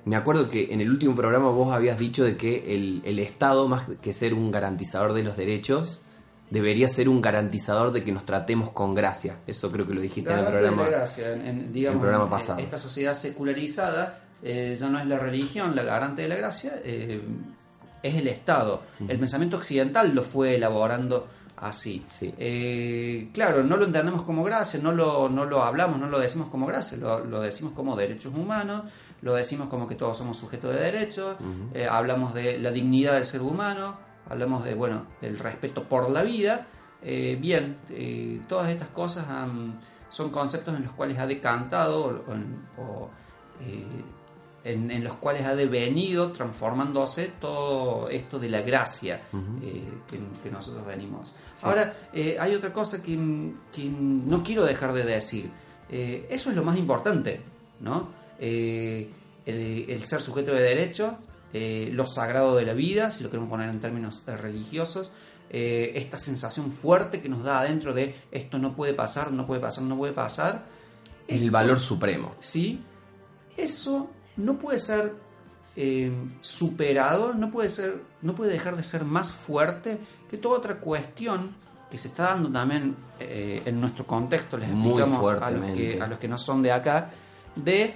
Me 0.06 0.16
acuerdo 0.16 0.50
que 0.50 0.74
en 0.74 0.82
el 0.82 0.90
último 0.90 1.16
programa 1.16 1.52
vos 1.52 1.72
habías 1.72 2.00
dicho 2.00 2.24
de 2.26 2.36
que 2.36 2.74
el, 2.76 3.02
el 3.06 3.20
Estado, 3.20 3.68
más 3.68 3.84
que 4.02 4.12
ser 4.12 4.34
un 4.34 4.52
garantizador 4.52 5.14
de 5.14 5.24
los 5.24 5.38
derechos, 5.38 6.02
debería 6.50 6.88
ser 6.90 7.10
un 7.10 7.22
garantizador 7.22 7.92
de 7.92 8.04
que 8.04 8.12
nos 8.12 8.26
tratemos 8.26 8.72
con 8.72 8.96
gracia. 8.96 9.38
Eso 9.48 9.70
creo 9.72 9.86
que 9.86 9.94
lo 9.94 10.02
dijiste 10.02 10.32
en 10.32 10.40
el 10.40 10.46
de 10.46 10.52
programa. 10.52 10.84
la 10.84 10.90
gracia, 10.90 11.34
en, 11.34 11.42
en, 11.46 11.74
digamos, 11.74 11.96
el 11.98 12.02
programa 12.02 12.24
en- 12.26 12.30
pasado. 12.30 12.60
Esta 12.60 12.78
sociedad 12.78 13.14
secularizada 13.14 14.20
eh, 14.44 14.76
ya 14.80 14.90
no 14.90 15.00
es 15.00 15.06
la 15.06 15.18
religión 15.20 15.76
la 15.76 15.84
garante 15.84 16.22
de 16.22 16.28
la 16.28 16.36
gracia, 16.36 16.80
eh, 16.84 17.22
es 18.04 18.16
el 18.16 18.28
Estado. 18.28 18.84
El 19.08 19.18
pensamiento 19.20 19.58
occidental 19.58 20.14
lo 20.14 20.22
fue 20.24 20.56
elaborando 20.56 21.28
así. 21.58 22.06
Sí. 22.20 22.32
Eh, 22.38 23.30
claro, 23.34 23.64
no 23.64 23.76
lo 23.78 23.86
entendemos 23.86 24.22
como 24.22 24.44
gracia, 24.44 24.80
no 24.82 24.92
lo, 24.92 25.28
no 25.30 25.46
lo 25.46 25.64
hablamos, 25.64 26.00
no 26.00 26.08
lo 26.08 26.20
decimos 26.20 26.50
como 26.50 26.68
gracia, 26.68 26.98
lo, 27.00 27.26
lo 27.26 27.42
decimos 27.42 27.74
como 27.74 27.96
derechos 27.96 28.32
humanos, 28.36 28.84
lo 29.24 29.34
decimos 29.34 29.68
como 29.68 29.88
que 29.88 29.96
todos 29.96 30.16
somos 30.18 30.38
sujetos 30.38 30.72
de 30.76 30.80
derechos, 30.82 31.36
eh, 31.74 31.88
hablamos 31.90 32.36
de 32.36 32.60
la 32.60 32.70
dignidad 32.70 33.14
del 33.16 33.26
ser 33.26 33.42
humano, 33.42 33.98
hablamos 34.30 34.64
de, 34.66 34.74
bueno, 34.76 35.06
del 35.22 35.38
respeto 35.40 35.84
por 35.84 36.10
la 36.10 36.24
vida. 36.24 36.68
Eh, 37.02 37.38
bien, 37.40 37.78
eh, 37.90 38.42
todas 38.48 38.70
estas 38.70 38.90
cosas 38.90 39.28
han- 39.30 39.80
son 40.10 40.30
conceptos 40.32 40.76
en 40.76 40.84
los 40.84 40.94
cuales 40.94 41.18
ha 41.20 41.28
decantado 41.28 42.24
o, 42.28 42.34
en- 42.34 42.62
o, 42.78 43.10
eh, 43.62 43.86
en, 44.64 44.92
en 44.92 45.04
los 45.04 45.16
cuales 45.16 45.46
ha 45.46 45.56
devenido 45.56 46.32
transformándose 46.32 47.32
todo 47.40 48.10
esto 48.10 48.38
de 48.40 48.50
la 48.50 48.62
gracia 48.62 49.22
eh, 49.64 49.88
que, 50.08 50.20
que 50.44 50.52
nosotros 50.52 50.86
venimos. 50.86 51.34
Ahora, 51.62 51.94
eh, 52.14 52.38
hay 52.40 52.54
otra 52.56 52.74
cosa 52.74 53.02
que, 53.02 53.14
que 53.72 53.90
no 53.90 54.44
quiero 54.44 54.66
dejar 54.66 54.92
de 54.94 55.04
decir. 55.06 55.50
Eh, 55.90 56.28
eso 56.30 56.50
es 56.50 56.56
lo 56.56 56.64
más 56.64 56.78
importante, 56.78 57.40
¿no? 57.80 58.10
El, 58.40 59.10
el 59.46 60.04
ser 60.04 60.22
sujeto 60.22 60.54
de 60.54 60.62
derecho, 60.62 61.18
eh, 61.54 61.90
lo 61.94 62.06
sagrado 62.06 62.56
de 62.56 62.66
la 62.66 62.74
vida, 62.74 63.12
si 63.12 63.24
lo 63.24 63.30
queremos 63.30 63.50
poner 63.50 63.70
en 63.70 63.80
términos 63.80 64.24
eh, 64.28 64.36
religiosos, 64.36 65.12
eh, 65.50 65.94
esta 65.96 66.20
sensación 66.20 66.72
fuerte 66.74 67.22
que 67.22 67.30
nos 67.30 67.42
da 67.42 67.60
adentro 67.60 67.94
de 67.94 68.14
esto 68.32 68.60
no 68.60 68.76
puede 68.76 68.94
pasar, 68.94 69.32
no 69.32 69.48
puede 69.48 69.62
pasar, 69.62 69.84
no 69.86 69.98
puede 69.98 70.12
pasar. 70.12 70.66
Es 71.26 71.42
el 71.42 71.52
valor 71.52 71.80
supremo. 71.80 72.36
¿sí? 72.42 72.84
Eso 73.56 74.10
no 74.36 74.58
puede 74.58 74.80
ser 74.80 75.16
eh, 75.78 76.12
superado, 76.42 77.34
no 77.34 77.50
puede 77.50 77.70
ser, 77.70 78.02
no 78.22 78.36
puede 78.36 78.52
dejar 78.52 78.76
de 78.76 78.84
ser 78.84 79.06
más 79.06 79.32
fuerte 79.32 80.00
que 80.30 80.38
toda 80.38 80.58
otra 80.58 80.80
cuestión 80.80 81.56
que 81.90 81.98
se 81.98 82.10
está 82.10 82.24
dando 82.24 82.52
también 82.52 82.98
eh, 83.18 83.62
en 83.64 83.80
nuestro 83.80 84.06
contexto, 84.06 84.58
les 84.58 84.70
explicamos 84.70 85.42
a 85.42 85.50
los, 85.50 85.72
que, 85.72 86.02
a 86.02 86.08
los 86.08 86.18
que 86.18 86.28
no 86.28 86.38
son 86.38 86.62
de 86.62 86.74
acá, 86.74 87.10
de 87.56 87.96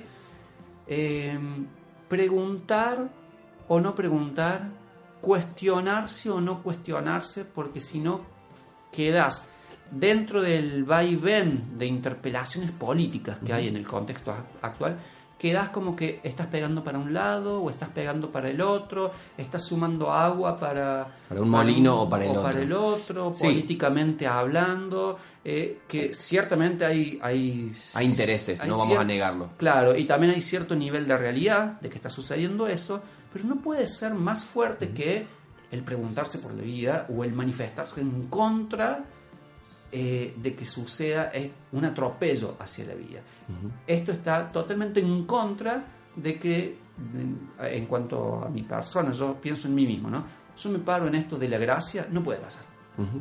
preguntar 2.07 3.09
o 3.73 3.79
no 3.79 3.95
preguntar, 3.95 4.67
cuestionarse 5.21 6.29
o 6.29 6.41
no 6.41 6.61
cuestionarse, 6.61 7.45
porque 7.45 7.79
si 7.79 7.99
no 7.99 8.19
quedas 8.91 9.49
dentro 9.89 10.41
del 10.41 10.83
vaivén 10.83 11.77
de 11.77 11.85
interpelaciones 11.85 12.71
políticas 12.71 13.39
que 13.45 13.53
hay 13.53 13.69
en 13.69 13.77
el 13.77 13.87
contexto 13.87 14.31
ac- 14.31 14.43
actual, 14.61 14.97
quedas 15.37 15.69
como 15.69 15.95
que 15.95 16.19
estás 16.23 16.47
pegando 16.47 16.83
para 16.83 16.99
un 16.99 17.13
lado 17.13 17.61
o 17.63 17.69
estás 17.69 17.89
pegando 17.89 18.29
para 18.29 18.49
el 18.49 18.59
otro, 18.61 19.11
estás 19.37 19.63
sumando 19.63 20.11
agua 20.11 20.59
para, 20.59 21.07
Para 21.29 21.41
un 21.41 21.49
molino 21.49 22.01
o 22.01 22.09
para 22.09 22.25
el 22.25 22.35
otro. 22.37 22.59
el 22.59 22.73
otro, 22.73 23.33
Sí. 23.37 23.43
políticamente 23.45 24.27
hablando, 24.27 25.17
eh, 25.45 25.79
que 25.87 26.13
ciertamente 26.13 26.85
hay... 26.85 27.17
Hay, 27.21 27.71
Hay 27.95 28.05
intereses, 28.05 28.59
hay 28.59 28.69
no 28.69 28.77
vamos 28.77 28.97
a 28.97 29.03
negarlo. 29.05 29.49
Claro, 29.57 29.95
y 29.95 30.03
también 30.03 30.33
hay 30.33 30.41
cierto 30.41 30.75
nivel 30.75 31.07
de 31.07 31.17
realidad 31.17 31.79
de 31.79 31.89
que 31.89 31.95
está 31.95 32.09
sucediendo 32.09 32.67
eso, 32.67 33.01
pero 33.31 33.45
no 33.45 33.57
puede 33.57 33.87
ser 33.87 34.13
más 34.13 34.43
fuerte 34.43 34.89
que 34.91 35.25
el 35.71 35.83
preguntarse 35.83 36.37
por 36.39 36.53
la 36.53 36.63
vida 36.63 37.07
o 37.15 37.23
el 37.23 37.33
manifestarse 37.33 38.01
en 38.01 38.27
contra 38.27 39.05
eh, 39.91 40.35
de 40.37 40.55
que 40.55 40.65
suceda 40.65 41.31
eh, 41.33 41.51
un 41.73 41.83
atropello 41.85 42.55
hacia 42.59 42.85
la 42.85 42.93
vida. 42.95 43.21
Esto 43.87 44.11
está 44.13 44.51
totalmente 44.51 44.99
en 45.01 45.25
contra 45.25 45.83
de 46.15 46.39
que, 46.39 46.77
de- 47.13 47.75
en 47.77 47.85
cuanto 47.87 48.43
a 48.45 48.49
mi 48.49 48.63
persona, 48.63 49.11
yo 49.11 49.35
pienso 49.41 49.67
en 49.67 49.75
mí 49.75 49.85
mismo, 49.85 50.09
¿no? 50.09 50.23
Yo 50.57 50.69
me 50.69 50.79
paro 50.79 51.07
en 51.07 51.15
esto 51.15 51.37
de 51.37 51.47
la 51.49 51.57
gracia, 51.57 52.07
no 52.11 52.23
puede 52.23 52.39
pasar. 52.39 52.63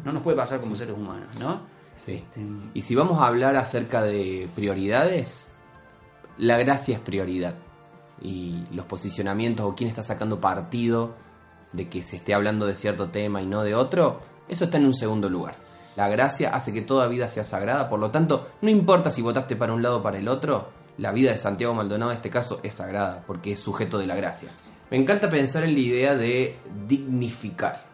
No 0.05 0.13
nos 0.13 0.23
puede 0.23 0.37
pasar 0.37 0.61
como 0.61 0.75
seres 0.77 0.95
humanos, 0.95 1.29
¿no? 1.39 1.61
Sí. 2.05 2.13
Este, 2.15 2.45
Y 2.75 2.83
si 2.83 2.95
vamos 2.95 3.21
a 3.21 3.27
hablar 3.29 3.57
acerca 3.57 4.03
de 4.03 4.49
prioridades, 4.55 5.53
la 6.39 6.59
gracia 6.59 6.97
es 6.97 7.01
prioridad. 7.03 7.55
Y 8.21 8.65
los 8.73 8.87
posicionamientos 8.87 9.67
o 9.67 9.75
quién 9.75 9.89
está 9.89 10.03
sacando 10.03 10.41
partido 10.41 11.15
de 11.73 11.89
que 11.89 12.03
se 12.03 12.17
esté 12.17 12.35
hablando 12.35 12.67
de 12.67 12.75
cierto 12.75 13.11
tema 13.11 13.43
y 13.43 13.47
no 13.47 13.63
de 13.63 13.75
otro, 13.75 14.21
eso 14.49 14.65
está 14.65 14.79
en 14.79 14.87
un 14.87 14.95
segundo 14.95 15.29
lugar. 15.29 15.57
La 15.97 16.09
gracia 16.09 16.51
hace 16.51 16.73
que 16.73 16.83
toda 16.83 17.09
vida 17.09 17.29
sea 17.29 17.45
sagrada, 17.45 17.89
por 17.89 18.01
lo 18.01 18.11
tanto, 18.11 18.49
no 18.63 18.71
importa 18.71 19.11
si 19.11 19.23
votaste 19.23 19.57
para 19.57 19.73
un 19.73 19.83
lado 19.83 19.99
o 19.99 20.03
para 20.03 20.19
el 20.19 20.29
otro, 20.29 20.69
la 20.99 21.13
vida 21.13 21.33
de 21.33 21.39
Santiago 21.39 21.75
Maldonado 21.75 22.11
en 22.11 22.17
este 22.17 22.31
caso 22.31 22.61
es 22.63 22.75
sagrada, 22.75 23.25
porque 23.27 23.53
es 23.53 23.61
sujeto 23.61 23.99
de 23.99 24.07
la 24.07 24.17
gracia. 24.17 24.51
Me 24.91 24.97
encanta 24.97 25.31
pensar 25.31 25.65
en 25.65 25.75
la 25.75 25.81
idea 25.81 26.17
de 26.17 26.57
dignificar, 26.87 27.85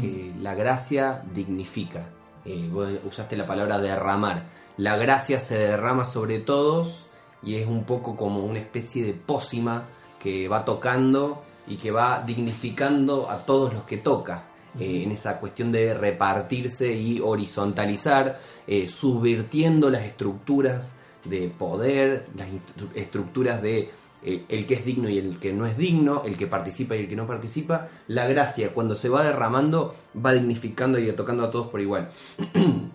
que 0.00 0.32
la 0.40 0.54
gracia 0.54 1.22
dignifica. 1.34 2.06
Eh, 2.44 2.68
vos 2.70 2.88
usaste 3.04 3.36
la 3.36 3.46
palabra 3.46 3.78
derramar. 3.78 4.44
La 4.76 4.96
gracia 4.96 5.40
se 5.40 5.58
derrama 5.58 6.04
sobre 6.04 6.38
todos 6.38 7.06
y 7.44 7.56
es 7.56 7.66
un 7.66 7.84
poco 7.84 8.16
como 8.16 8.44
una 8.44 8.58
especie 8.58 9.04
de 9.04 9.14
pócima 9.14 9.88
que 10.18 10.48
va 10.48 10.64
tocando 10.64 11.42
y 11.66 11.76
que 11.76 11.90
va 11.90 12.22
dignificando 12.26 13.30
a 13.30 13.44
todos 13.44 13.72
los 13.74 13.84
que 13.84 13.98
toca. 13.98 14.48
eh, 14.78 15.04
en 15.04 15.12
esa 15.12 15.38
cuestión 15.38 15.70
de 15.70 15.94
repartirse 15.94 16.92
y 16.92 17.20
horizontalizar, 17.20 18.40
eh, 18.66 18.88
subvirtiendo 18.88 19.88
las 19.88 20.02
estructuras 20.02 20.94
de 21.24 21.48
poder, 21.48 22.26
las 22.34 22.48
estructuras 22.94 23.62
de 23.62 23.92
eh, 24.24 24.46
el 24.48 24.66
que 24.66 24.74
es 24.74 24.84
digno 24.84 25.08
y 25.08 25.18
el 25.18 25.38
que 25.38 25.52
no 25.52 25.66
es 25.66 25.76
digno, 25.76 26.22
el 26.24 26.36
que 26.36 26.46
participa 26.46 26.96
y 26.96 27.00
el 27.00 27.08
que 27.08 27.14
no 27.14 27.26
participa. 27.26 27.88
La 28.08 28.26
gracia, 28.26 28.72
cuando 28.72 28.96
se 28.96 29.08
va 29.08 29.22
derramando, 29.22 29.94
va 30.14 30.32
dignificando 30.32 30.98
y 30.98 31.12
tocando 31.12 31.44
a 31.44 31.50
todos 31.50 31.68
por 31.68 31.80
igual. 31.80 32.10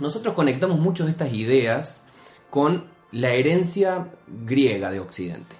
Nosotros 0.00 0.34
conectamos 0.34 0.78
muchas 0.78 1.06
de 1.06 1.10
estas 1.12 1.32
ideas 1.32 2.06
con 2.50 2.96
la 3.12 3.30
herencia 3.32 4.08
griega 4.44 4.90
de 4.90 5.00
Occidente. 5.00 5.56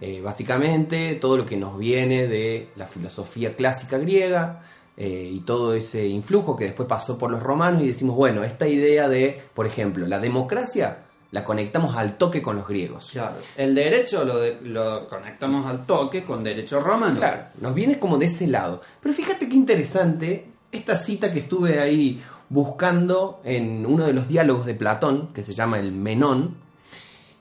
Eh, 0.00 0.20
básicamente 0.20 1.14
todo 1.16 1.38
lo 1.38 1.46
que 1.46 1.56
nos 1.56 1.78
viene 1.78 2.26
de 2.26 2.68
la 2.76 2.86
filosofía 2.86 3.56
clásica 3.56 3.96
griega 3.98 4.62
eh, 4.96 5.30
y 5.32 5.40
todo 5.40 5.72
ese 5.74 6.06
influjo 6.06 6.54
que 6.54 6.64
después 6.64 6.86
pasó 6.86 7.16
por 7.16 7.30
los 7.30 7.42
romanos 7.42 7.82
y 7.82 7.88
decimos, 7.88 8.14
bueno, 8.14 8.44
esta 8.44 8.68
idea 8.68 9.08
de, 9.08 9.40
por 9.54 9.66
ejemplo, 9.66 10.06
la 10.06 10.20
democracia 10.20 11.04
la 11.30 11.44
conectamos 11.44 11.96
al 11.96 12.16
toque 12.18 12.40
con 12.42 12.56
los 12.56 12.68
griegos. 12.68 13.08
Claro. 13.12 13.36
El 13.56 13.74
derecho 13.74 14.24
lo, 14.24 14.38
de- 14.38 14.58
lo 14.62 15.08
conectamos 15.08 15.66
al 15.66 15.84
toque 15.86 16.24
con 16.24 16.44
derecho 16.44 16.80
romano. 16.80 17.16
Claro, 17.16 17.44
nos 17.60 17.74
viene 17.74 17.98
como 17.98 18.18
de 18.18 18.26
ese 18.26 18.46
lado. 18.46 18.82
Pero 19.00 19.14
fíjate 19.14 19.48
qué 19.48 19.56
interesante 19.56 20.46
esta 20.70 20.96
cita 20.96 21.32
que 21.32 21.40
estuve 21.40 21.80
ahí 21.80 22.22
buscando 22.50 23.40
en 23.44 23.84
uno 23.86 24.04
de 24.06 24.12
los 24.12 24.28
diálogos 24.28 24.66
de 24.66 24.74
Platón, 24.74 25.28
que 25.32 25.42
se 25.42 25.54
llama 25.54 25.78
el 25.78 25.92
Menón. 25.92 26.67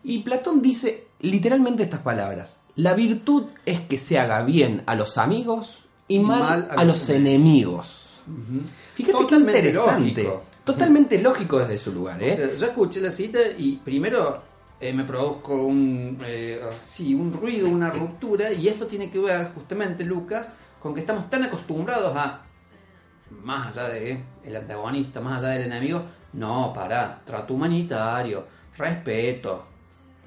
Y 0.03 0.19
Platón 0.19 0.61
dice 0.61 1.07
literalmente 1.19 1.83
estas 1.83 2.01
palabras. 2.01 2.63
La 2.75 2.93
virtud 2.93 3.45
es 3.65 3.81
que 3.81 3.97
se 3.97 4.19
haga 4.19 4.43
bien 4.43 4.83
a 4.85 4.95
los 4.95 5.17
amigos 5.17 5.79
y 6.07 6.19
mal, 6.19 6.69
a, 6.71 6.83
los 6.83 7.09
enemigos. 7.09 8.21
Fíjate 8.93 9.13
Totalmente 9.13 9.61
qué 9.61 9.67
interesante. 9.69 10.23
lógico. 10.23 10.43
Totalmente 10.63 11.21
lógico 11.21 11.59
desde 11.59 11.77
su 11.77 11.93
lugar, 11.93 12.21
¿eh? 12.21 12.33
O 12.33 12.35
sea, 12.35 12.53
yo 12.53 12.65
escuché 12.65 12.99
la 12.99 13.09
cita 13.09 13.39
y 13.57 13.77
primero 13.77 14.41
eh, 14.79 14.93
me 14.93 15.05
produzco 15.05 15.65
un, 15.65 16.19
eh, 16.23 16.61
sí, 16.81 17.15
un 17.15 17.33
ruido, 17.33 17.67
una 17.69 17.89
ruptura, 17.89 18.51
y 18.51 18.67
esto 18.67 18.85
tiene 18.85 19.09
que 19.09 19.17
ver 19.17 19.47
justamente, 19.53 20.03
Lucas, 20.03 20.49
con 20.81 20.93
que 20.93 20.99
estamos 20.99 21.29
tan 21.29 21.43
acostumbrados 21.43 22.15
a, 22.15 22.41
más 23.43 23.75
allá 23.77 23.89
de 23.89 24.23
el 24.43 24.55
antagonista, 24.55 25.19
más 25.19 25.41
allá 25.41 25.53
del 25.53 25.71
enemigo, 25.71 26.03
no, 26.33 26.73
para, 26.75 27.21
trato 27.25 27.53
humanitario, 27.53 28.45
respeto, 28.77 29.65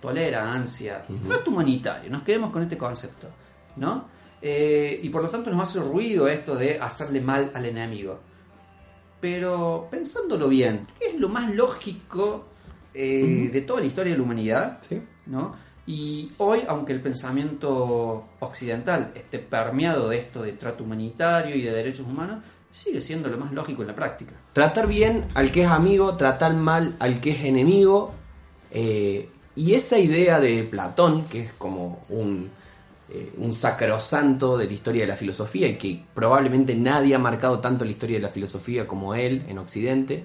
tolerancia, 0.01 1.05
trato 1.27 1.51
humanitario, 1.51 2.11
nos 2.11 2.23
quedemos 2.23 2.51
con 2.51 2.63
este 2.63 2.79
concepto, 2.79 3.29
¿no? 3.77 4.07
Eh, 4.43 4.99
y 5.03 5.09
por 5.11 5.23
lo 5.23 5.29
tanto 5.29 5.51
nos 5.51 5.61
hace 5.69 5.81
ruido 5.81 6.27
esto 6.27 6.57
de 6.57 6.79
hacerle 6.81 7.21
mal 7.21 7.51
al 7.55 7.67
enemigo. 7.67 8.19
Pero 9.21 9.89
pensándolo 9.91 10.49
bien, 10.49 10.87
¿qué 10.99 11.09
es 11.09 11.15
lo 11.17 11.29
más 11.29 11.55
lógico 11.55 12.47
eh, 12.95 13.51
de 13.53 13.61
toda 13.61 13.81
la 13.81 13.87
historia 13.87 14.13
de 14.13 14.19
la 14.19 14.25
humanidad? 14.25 14.79
Sí. 14.81 15.03
¿no? 15.27 15.55
Y 15.87 16.33
hoy, 16.39 16.61
aunque 16.69 16.93
el 16.93 17.01
pensamiento 17.01 18.29
occidental 18.41 19.13
esté 19.15 19.39
permeado 19.39 20.09
de 20.09 20.19
esto 20.19 20.43
de 20.43 20.53
trato 20.53 20.85
humanitario 20.85 21.57
y 21.57 21.63
de 21.63 21.73
derechos 21.73 22.07
humanos, 22.07 22.39
sigue 22.71 23.01
siendo 23.01 23.29
lo 23.29 23.37
más 23.39 23.53
lógico 23.53 23.83
en 23.83 23.89
la 23.89 23.95
práctica. 23.95 24.33
Tratar 24.53 24.87
bien 24.87 25.27
al 25.35 25.51
que 25.51 25.63
es 25.65 25.69
amigo, 25.69 26.17
tratar 26.17 26.55
mal 26.55 26.97
al 26.99 27.21
que 27.21 27.31
es 27.31 27.45
enemigo. 27.45 28.13
eh, 28.71 29.29
y 29.57 29.75
esa 29.75 29.99
idea 29.99 30.41
de 30.41 30.65
Platón, 30.65 31.25
que 31.25 31.43
es 31.43 31.53
como 31.53 32.01
un, 32.09 32.51
eh, 33.13 33.33
un 33.39 33.53
sacrosanto 33.53 34.57
de 34.57 34.67
la 34.67 34.73
historia 34.73 35.03
de 35.03 35.09
la 35.09 35.17
filosofía 35.17 35.69
y 35.69 35.77
que 35.77 36.03
probablemente 36.15 36.75
nadie 36.75 37.15
ha 37.15 37.19
marcado 37.19 37.61
tanto 37.61 37.85
la 37.85 37.91
historia 37.91 38.17
de 38.17 38.23
la 38.23 38.29
filosofía 38.29 38.87
como 38.87 39.15
él 39.15 39.45
en 39.49 39.59
Occidente, 39.59 40.25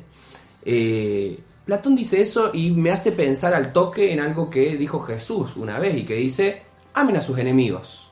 eh, 0.64 1.40
Platón 1.66 1.96
dice 1.96 2.22
eso 2.22 2.52
y 2.54 2.70
me 2.72 2.92
hace 2.92 3.12
pensar 3.12 3.56
al 3.56 3.74
toque 3.74 4.14
en 4.14 4.20
algo 4.20 4.52
que 4.52 4.78
dijo 4.78 5.00
Jesús 5.00 5.56
una 5.56 5.80
vez 5.80 5.98
y 5.98 6.06
que 6.06 6.14
dice, 6.14 6.62
amen 6.94 7.18
a 7.18 7.22
sus 7.22 7.40
enemigos 7.40 8.12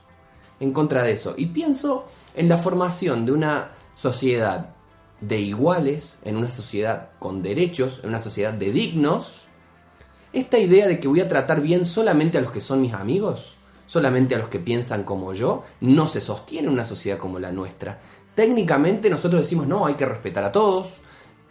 en 0.58 0.72
contra 0.72 1.04
de 1.04 1.12
eso. 1.12 1.34
Y 1.36 1.46
pienso 1.46 2.06
en 2.34 2.48
la 2.48 2.58
formación 2.58 3.24
de 3.26 3.32
una 3.32 3.72
sociedad 3.94 4.74
de 5.20 5.40
iguales, 5.40 6.18
en 6.24 6.36
una 6.36 6.50
sociedad 6.50 7.10
con 7.20 7.42
derechos, 7.42 8.00
en 8.02 8.10
una 8.10 8.20
sociedad 8.20 8.52
de 8.52 8.72
dignos. 8.72 9.46
Esta 10.34 10.58
idea 10.58 10.88
de 10.88 10.98
que 10.98 11.06
voy 11.06 11.20
a 11.20 11.28
tratar 11.28 11.60
bien 11.60 11.86
solamente 11.86 12.38
a 12.38 12.40
los 12.40 12.50
que 12.50 12.60
son 12.60 12.80
mis 12.80 12.92
amigos, 12.92 13.54
solamente 13.86 14.34
a 14.34 14.38
los 14.38 14.48
que 14.48 14.58
piensan 14.58 15.04
como 15.04 15.32
yo, 15.32 15.62
no 15.80 16.08
se 16.08 16.20
sostiene 16.20 16.66
en 16.66 16.74
una 16.74 16.84
sociedad 16.84 17.18
como 17.18 17.38
la 17.38 17.52
nuestra. 17.52 18.00
Técnicamente 18.34 19.08
nosotros 19.08 19.42
decimos, 19.42 19.68
no, 19.68 19.86
hay 19.86 19.94
que 19.94 20.06
respetar 20.06 20.42
a 20.42 20.50
todos, 20.50 21.00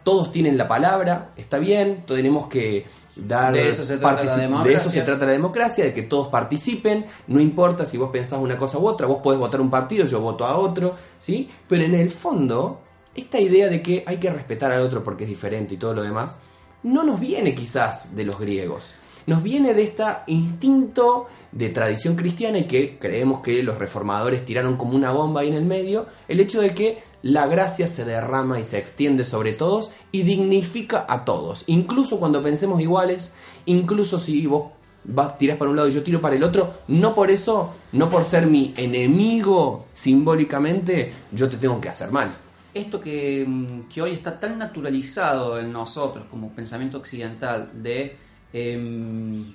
todos 0.04 0.34
tienen 0.34 0.58
la 0.58 0.68
palabra, 0.68 1.32
está 1.38 1.60
bien, 1.60 2.04
tenemos 2.06 2.48
que 2.48 2.86
dar 3.16 3.54
De 3.54 3.70
eso 3.70 3.86
se 3.86 4.00
trata 4.00 4.26
la 4.26 4.36
democracia. 4.36 4.72
de 4.72 4.78
eso 4.78 4.90
se 4.90 5.02
trata 5.04 5.26
la 5.28 5.32
democracia, 5.32 5.86
de 5.86 5.94
que 5.94 6.04
todos 6.04 6.28
participen, 6.28 7.06
no 7.28 7.40
importa 7.40 7.86
si 7.86 7.98
vos 7.98 8.10
pensás 8.12 8.40
una 8.40 8.58
cosa 8.58 8.80
u 8.80 8.86
otra, 8.86 9.08
vos 9.08 9.20
podés 9.24 9.40
votar 9.40 9.62
un 9.62 9.70
partido, 9.70 10.06
yo 10.06 10.20
voto 10.20 10.44
a 10.44 10.58
otro, 10.58 10.96
¿sí? 11.20 11.50
Pero 11.70 11.86
en 11.86 11.96
el 11.96 12.10
fondo, 12.10 12.82
esta 13.16 13.40
idea 13.40 13.70
de 13.70 13.82
que 13.82 14.04
hay 14.06 14.18
que 14.18 14.30
respetar 14.30 14.74
al 14.74 14.82
otro 14.82 15.06
porque 15.06 15.24
es 15.24 15.30
diferente 15.30 15.76
y 15.76 15.78
todo 15.78 15.94
lo 15.94 16.04
demás, 16.04 16.36
no 16.84 17.04
nos 17.04 17.20
viene 17.20 17.56
quizás 17.56 18.16
de 18.16 18.26
los 18.26 18.40
griegos, 18.40 18.94
nos 19.26 19.42
viene 19.42 19.74
de 19.74 19.84
este 19.84 20.04
instinto 20.28 21.28
de 21.52 21.70
tradición 21.70 22.16
cristiana 22.16 22.58
y 22.58 22.64
que 22.66 22.98
creemos 23.00 23.42
que 23.42 23.64
los 23.64 23.78
reformadores 23.78 24.44
tiraron 24.44 24.76
como 24.76 24.96
una 24.96 25.12
bomba 25.12 25.42
ahí 25.42 25.50
en 25.50 25.56
el 25.56 25.66
medio, 25.66 26.08
el 26.28 26.40
hecho 26.40 26.62
de 26.62 26.74
que 26.74 27.04
la 27.22 27.48
gracia 27.48 27.88
se 27.88 28.04
derrama 28.04 28.60
y 28.60 28.64
se 28.64 28.78
extiende 28.78 29.24
sobre 29.24 29.54
todos 29.54 29.92
y 30.12 30.24
dignifica 30.24 31.06
a 31.08 31.24
todos, 31.24 31.64
incluso 31.68 32.20
cuando 32.20 32.44
pensemos 32.44 32.82
iguales, 32.82 33.32
incluso 33.66 34.20
si 34.20 34.46
vos 34.46 34.72
vas, 35.06 35.38
tirás 35.38 35.58
para 35.58 35.72
un 35.72 35.78
lado 35.78 35.88
y 35.88 35.94
yo 35.94 36.04
tiro 36.04 36.20
para 36.20 36.36
el 36.36 36.44
otro, 36.44 36.74
no 36.88 37.16
por 37.16 37.32
eso, 37.32 37.72
no 37.94 38.10
por 38.10 38.26
ser 38.26 38.48
mi 38.48 38.74
enemigo 38.76 39.86
simbólicamente, 39.94 41.14
yo 41.32 41.48
te 41.50 41.58
tengo 41.58 41.80
que 41.80 41.90
hacer 41.90 42.12
mal. 42.12 42.43
Esto 42.74 43.00
que, 43.00 43.46
mm, 43.48 43.90
que 43.90 44.02
hoy 44.02 44.14
está 44.14 44.40
tan 44.40 44.58
naturalizado 44.58 45.60
en 45.60 45.72
nosotros 45.72 46.26
como 46.30 46.52
pensamiento 46.52 46.98
occidental 46.98 47.70
de 47.84 48.18
em, 48.52 49.54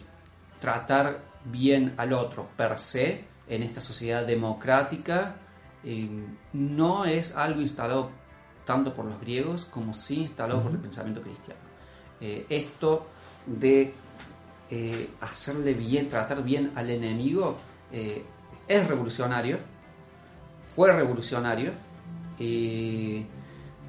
tratar 0.61 1.21
bien 1.45 1.95
al 1.97 2.13
otro 2.13 2.49
per 2.57 2.79
se 2.79 3.25
en 3.49 3.63
esta 3.63 3.81
sociedad 3.81 4.27
democrática 4.27 5.37
eh, 5.85 6.09
no 6.53 7.05
es 7.05 7.35
algo 7.37 7.61
instalado 7.61 8.11
tanto 8.65 8.95
por 8.95 9.07
los 9.07 9.19
griegos 9.21 9.65
como 9.65 9.95
sí 9.95 10.23
instalado 10.23 10.61
por 10.63 10.73
el 10.73 10.79
pensamiento 10.79 11.23
cristiano. 11.23 11.61
Eh, 12.21 12.45
esto 12.51 13.07
de 13.47 13.95
eh, 14.71 15.09
hacerle 15.23 15.73
bien, 15.73 16.11
tratar 16.11 16.43
bien 16.43 16.73
al 16.75 16.91
enemigo, 16.91 17.57
eh, 17.91 18.23
es 18.67 18.87
revolucionario, 18.87 19.59
fue 20.77 20.93
revolucionario, 20.93 21.73
eh, 22.39 23.25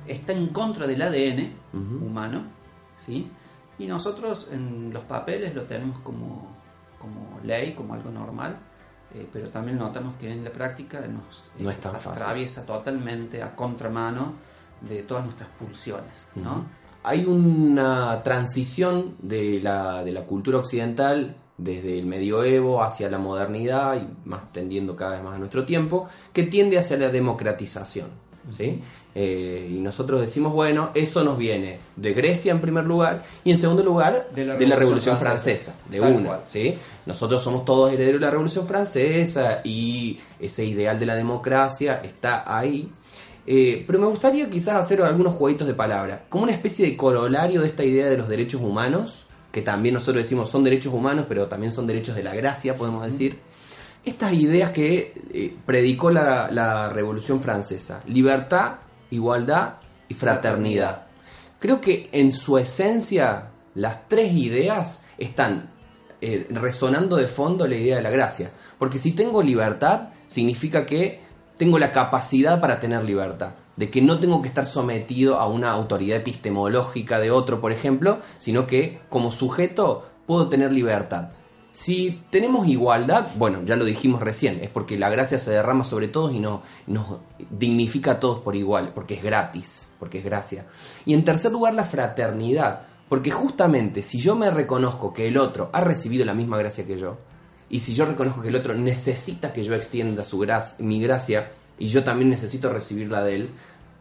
está 0.08 0.34
en 0.34 0.48
contra 0.48 0.88
del 0.88 1.02
ADN 1.02 1.54
humano, 2.04 2.44
¿sí? 2.98 3.30
y 3.78 3.88
nosotros 3.88 4.50
en 4.52 4.92
los 4.94 5.04
papeles 5.04 5.56
lo 5.56 5.64
tenemos 5.64 6.00
como, 6.00 6.48
como 7.00 7.40
ley, 7.44 7.74
como 7.74 7.94
algo 7.94 8.12
normal, 8.12 8.58
eh, 9.14 9.28
pero 9.32 9.50
también 9.50 9.78
notamos 9.78 10.16
que 10.16 10.32
en 10.32 10.44
la 10.44 10.52
práctica 10.52 11.00
nos 11.08 11.46
eh, 11.58 11.64
No 11.64 11.72
fácil. 11.72 12.12
atraviesa 12.12 12.66
totalmente 12.66 13.42
a 13.42 13.56
contramano 13.56 14.34
de 14.82 15.04
todas 15.04 15.24
nuestras 15.24 15.50
pulsiones. 15.50 16.28
Hay 17.04 17.26
una 17.26 18.22
transición 18.24 19.16
de 19.22 19.62
la, 19.62 20.04
de 20.04 20.12
la 20.12 20.26
cultura 20.26 20.58
occidental 20.60 21.38
desde 21.58 21.98
el 22.00 22.06
medioevo 22.06 22.84
hacia 22.84 23.10
la 23.10 23.18
modernidad 23.18 23.96
y 24.02 24.28
más 24.28 24.52
tendiendo 24.52 24.96
cada 24.96 25.14
vez 25.14 25.24
más 25.24 25.36
a 25.36 25.40
nuestro 25.40 25.66
tiempo, 25.66 26.08
que 26.34 26.44
tiende 26.44 26.78
hacia 26.78 26.98
la 26.98 27.10
democratización. 27.10 28.10
¿Sí? 28.56 28.82
Eh, 29.16 29.68
y 29.72 29.80
nosotros 29.80 30.22
decimos, 30.22 30.54
bueno, 30.54 30.92
eso 30.94 31.24
nos 31.24 31.38
viene 31.38 31.80
de 31.96 32.14
Grecia 32.14 32.52
en 32.52 32.62
primer 32.62 32.86
lugar 32.86 33.24
y 33.44 33.52
en 33.52 33.58
segundo 33.58 33.84
lugar 33.84 34.30
De 34.34 34.46
la 34.46 34.56
de 34.56 34.68
la 34.68 34.76
Revolución 34.76 35.18
Francesa. 35.18 35.74
Francesa, 35.74 35.90
de 35.90 36.00
una. 36.00 36.28
cual. 36.28 36.40
¿sí? 36.48 36.78
Nosotros 37.06 37.44
somos 37.44 37.66
todos 37.66 37.92
herederos 37.92 38.22
de 38.22 38.26
la 38.26 38.32
Revolución 38.32 38.68
Francesa 38.68 39.62
y 39.64 40.20
ese 40.40 40.64
ideal 40.64 41.00
de 41.00 41.06
la 41.06 41.16
democracia 41.16 42.02
está 42.04 42.44
ahí. 42.58 42.90
Eh, 43.48 43.84
pero 43.88 43.98
me 43.98 44.06
gustaría 44.06 44.48
quizás 44.48 44.76
hacer 44.76 45.02
algunos 45.02 45.34
jueguitos 45.34 45.68
de 45.68 45.74
palabra, 45.74 46.26
como 46.30 46.44
una 46.44 46.54
especie 46.54 46.86
de 46.86 46.96
corolario 46.96 47.62
de 47.62 47.68
esta 47.68 47.84
idea 47.84 48.08
de 48.08 48.18
los 48.18 48.28
derechos 48.28 48.62
humanos, 48.62 49.26
que 49.52 49.64
también 49.64 49.96
nosotros 49.96 50.24
decimos 50.24 50.52
son 50.52 50.64
derechos 50.64 50.94
humanos, 50.94 51.26
pero 51.28 51.48
también 51.48 51.72
son 51.72 51.88
derechos 51.88 52.16
de 52.16 52.22
la 52.22 52.36
gracia, 52.36 52.76
podemos 52.76 53.04
decir. 53.04 53.40
Estas 54.10 54.34
ideas 54.34 54.72
que 54.72 55.14
eh, 55.32 55.56
predicó 55.68 56.10
la, 56.10 56.50
la 56.50 56.90
Revolución 56.90 57.44
Francesa, 57.44 58.02
libertad, 58.08 58.78
igualdad 59.12 59.76
y 60.08 60.16
fraternidad. 60.16 61.04
Creo 61.60 61.80
que 61.80 62.10
en 62.12 62.32
su 62.32 62.58
esencia 62.58 63.50
las 63.76 64.08
tres 64.08 64.34
ideas 64.34 65.04
están 65.20 65.70
eh, 66.22 66.48
resonando 66.50 67.18
de 67.18 67.28
fondo 67.28 67.68
la 67.68 67.76
idea 67.76 67.98
de 67.98 68.02
la 68.02 68.10
gracia. 68.10 68.50
Porque 68.80 68.98
si 68.98 69.12
tengo 69.12 69.44
libertad, 69.44 70.10
significa 70.26 70.88
que 70.88 71.22
tengo 71.56 71.78
la 71.78 71.92
capacidad 71.92 72.60
para 72.60 72.80
tener 72.80 73.04
libertad. 73.04 73.52
De 73.76 73.92
que 73.92 74.02
no 74.02 74.20
tengo 74.20 74.42
que 74.42 74.48
estar 74.48 74.66
sometido 74.66 75.38
a 75.38 75.46
una 75.46 75.70
autoridad 75.70 76.18
epistemológica 76.18 77.20
de 77.20 77.30
otro, 77.30 77.62
por 77.62 77.72
ejemplo, 77.72 78.22
sino 78.40 78.66
que 78.66 79.02
como 79.08 79.32
sujeto 79.32 80.10
puedo 80.26 80.50
tener 80.50 80.72
libertad. 80.72 81.30
Si 81.72 82.24
tenemos 82.30 82.68
igualdad, 82.68 83.28
bueno, 83.36 83.62
ya 83.64 83.76
lo 83.76 83.86
dijimos 83.86 84.22
recién, 84.22 84.60
es 84.62 84.70
porque 84.70 84.98
la 84.98 85.10
gracia 85.10 85.40
se 85.40 85.52
derrama 85.52 85.84
sobre 85.84 86.08
todos 86.08 86.34
y 86.34 86.40
no, 86.40 86.62
nos 86.88 87.20
dignifica 87.52 88.12
a 88.14 88.20
todos 88.20 88.40
por 88.40 88.56
igual, 88.56 88.92
porque 88.94 89.14
es 89.14 89.24
gratis, 89.24 89.88
porque 90.00 90.18
es 90.18 90.26
gracia. 90.26 90.66
Y 91.06 91.14
en 91.14 91.24
tercer 91.24 91.52
lugar, 91.52 91.74
la 91.76 91.86
fraternidad, 91.86 92.82
porque 93.08 93.32
justamente 93.32 94.02
si 94.04 94.20
yo 94.20 94.36
me 94.36 94.50
reconozco 94.52 95.14
que 95.14 95.28
el 95.28 95.38
otro 95.38 95.70
ha 95.72 95.82
recibido 95.82 96.26
la 96.26 96.34
misma 96.34 96.58
gracia 96.58 96.86
que 96.86 96.98
yo, 97.00 97.18
y 97.70 97.80
si 97.80 97.94
yo 97.94 98.06
reconozco 98.06 98.42
que 98.42 98.48
el 98.50 98.56
otro 98.56 98.74
necesita 98.74 99.54
que 99.54 99.64
yo 99.64 99.76
extienda 99.76 100.26
su 100.26 100.40
gra- 100.40 100.76
mi 100.80 101.00
gracia, 101.02 101.52
y 101.78 101.88
yo 101.88 102.04
también 102.04 102.30
necesito 102.30 102.74
recibirla 102.74 103.24
de 103.24 103.36
él, 103.36 103.50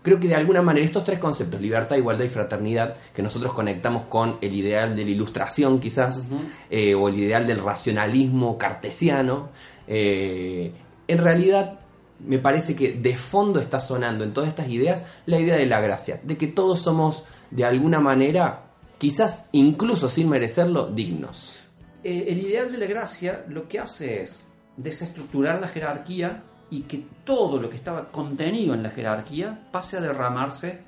creo 0.03 0.21
que 0.21 0.29
de 0.29 0.35
alguna 0.35 0.63
manera 0.63 0.85
estos 0.85 1.05
tres 1.05 1.19
conceptos, 1.19 1.61
libertad, 1.61 1.97
igualdad 1.97 2.25
y 2.25 2.29
fraternidad, 2.29 2.97
que 3.15 3.23
nosotros 3.23 3.53
conectamos 3.53 4.05
con 4.09 4.39
el 4.41 4.55
ideal 4.55 4.95
de 4.95 5.05
la 5.05 5.11
ilustración 5.11 5.81
quizás, 5.81 6.29
eh, 6.71 6.95
o 6.95 7.09
el 7.09 7.19
ideal 7.19 7.47
del 7.47 7.59
racionalismo 7.59 8.59
cartesiano, 8.59 9.51
eh, 9.87 10.73
en 11.07 11.19
realidad 11.19 11.81
me 12.21 12.39
parece 12.39 12.75
que 12.75 12.93
de 12.93 13.17
fondo 13.17 13.61
está 13.61 13.81
sonando 13.81 14.25
en 14.25 14.33
todas 14.33 14.49
estas 14.49 14.69
ideas 14.69 15.05
la 15.27 15.39
idea 15.39 15.57
de 15.57 15.67
la 15.67 15.81
gracia, 15.81 16.21
de 16.23 16.37
que 16.37 16.47
todos 16.47 16.81
somos 16.81 17.25
de 17.51 17.65
alguna 17.65 18.01
manera, 18.01 18.71
quizás 18.99 19.49
incluso 19.53 20.09
sin 20.09 20.29
merecerlo, 20.29 20.87
dignos. 20.87 21.61
Eh, 22.05 22.27
el 22.29 22.39
ideal 22.39 22.71
de 22.71 22.79
la 22.79 22.87
gracia 22.87 23.45
lo 23.49 23.69
que 23.69 23.79
hace 23.79 24.23
es 24.23 24.45
desestructurar 24.77 25.61
la 25.61 25.69
jerarquía 25.69 26.45
y 26.71 26.83
que 26.83 27.05
todo 27.25 27.61
lo 27.61 27.71
que 27.71 27.77
estaba 27.77 28.09
contenido 28.11 28.75
en 28.75 28.83
la 28.83 28.91
jerarquía 28.91 29.69
pase 29.73 29.97
a 29.97 30.01
derramarse 30.01 30.81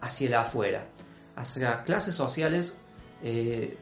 hacia 0.00 0.28
el 0.28 0.34
afuera, 0.34 0.84
hacia 1.36 1.82
clases 1.82 2.14
sociales 2.14 2.78
eh, 3.22 3.76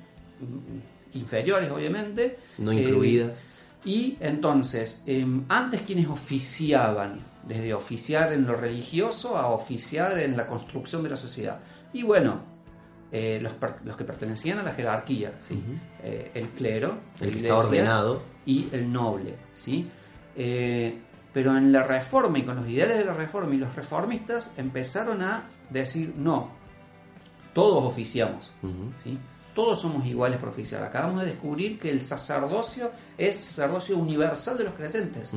inferiores, 1.15 1.71
obviamente. 1.71 2.38
No 2.59 2.73
eh, 2.73 2.83
incluidas. 2.83 3.38
y 3.85 4.17
entonces, 4.21 5.03
em, 5.07 5.45
antes 5.49 5.83
quienes 5.83 6.09
oficiaban, 6.09 7.21
desde 7.47 7.75
oficiar 7.75 8.33
en 8.33 8.47
lo 8.47 8.55
religioso 8.55 9.37
a 9.37 9.49
oficiar 9.49 10.17
en 10.19 10.37
la 10.37 10.47
construcción 10.47 11.03
de 11.03 11.11
la 11.11 11.17
sociedad. 11.17 11.59
Y 11.93 12.05
bueno, 12.05 12.41
eh, 13.11 13.41
los, 13.43 13.53
los 13.85 13.97
que 13.97 14.05
pertenecían 14.05 14.59
a 14.61 14.62
la 14.62 14.73
jerarquía, 14.73 15.33
¿sí? 15.47 15.61
Eh, 16.03 16.31
el 16.35 16.49
clero, 16.51 16.99
El 17.21 17.33
que 17.33 17.41
está 17.41 17.57
ordenado. 17.57 18.23
y 18.47 18.69
el 18.73 18.91
noble. 18.93 19.35
¿sí? 19.53 19.91
Pero 21.33 21.57
en 21.57 21.73
la 21.73 21.85
reforma 21.85 22.38
y 22.38 22.42
con 22.42 22.57
los 22.57 22.68
ideales 22.68 22.99
de 22.99 23.05
la 23.05 23.14
reforma 23.14 23.55
y 23.55 23.59
los 23.59 23.75
reformistas 23.75 24.51
empezaron 24.57 25.23
a 25.23 25.45
decir, 25.71 26.14
no, 26.16 26.51
todos 27.55 27.85
oficiamos. 27.85 28.53
Todos 29.55 29.83
somos 29.83 30.07
iguales 30.07 30.38
por 30.38 30.49
oficiar. 30.49 30.83
Acabamos 30.83 31.21
de 31.21 31.27
descubrir 31.27 31.79
que 31.79 31.90
el 31.90 32.03
sacerdocio 32.03 32.90
es 33.18 33.37
sacerdocio 33.37 33.99
universal 33.99 34.57
de 34.57 34.64
los 34.64 34.75
creyentes, 34.75 35.33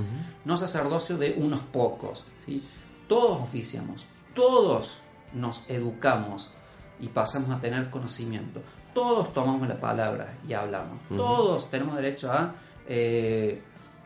no 0.45 0.57
sacerdocio 0.57 1.17
de 1.17 1.35
unos 1.37 1.59
pocos. 1.61 2.25
¿sí? 2.45 2.63
Todos 3.07 3.41
oficiamos, 3.41 4.05
todos 4.33 4.99
nos 5.33 5.69
educamos 5.69 6.51
y 6.99 7.09
pasamos 7.09 7.49
a 7.51 7.59
tener 7.59 7.89
conocimiento. 7.89 8.61
Todos 8.93 9.33
tomamos 9.33 9.67
la 9.67 9.79
palabra 9.79 10.37
y 10.47 10.53
hablamos. 10.53 11.01
Todos 11.09 11.69
tenemos 11.69 11.95
derecho 11.95 12.31
a 12.31 12.55
eh, 12.87 13.61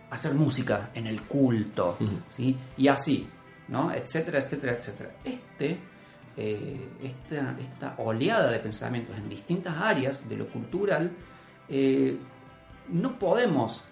hacer 0.10 0.34
música 0.34 0.90
en 0.94 1.08
el 1.08 1.22
culto. 1.22 1.98
¿sí? 2.30 2.58
Y 2.78 2.88
así, 2.88 3.28
¿no? 3.68 3.92
Etcétera, 3.92 4.40
etcétera, 4.40 4.74
etcétera. 4.74 5.12
Este 5.24 5.78
eh, 6.38 6.88
esta, 7.04 7.56
esta 7.60 7.96
oleada 7.98 8.50
de 8.50 8.60
pensamientos 8.60 9.18
en 9.18 9.28
distintas 9.28 9.76
áreas 9.76 10.30
de 10.30 10.38
lo 10.38 10.48
cultural, 10.48 11.12
eh, 11.68 12.18
no 12.88 13.20
podemos 13.20 13.84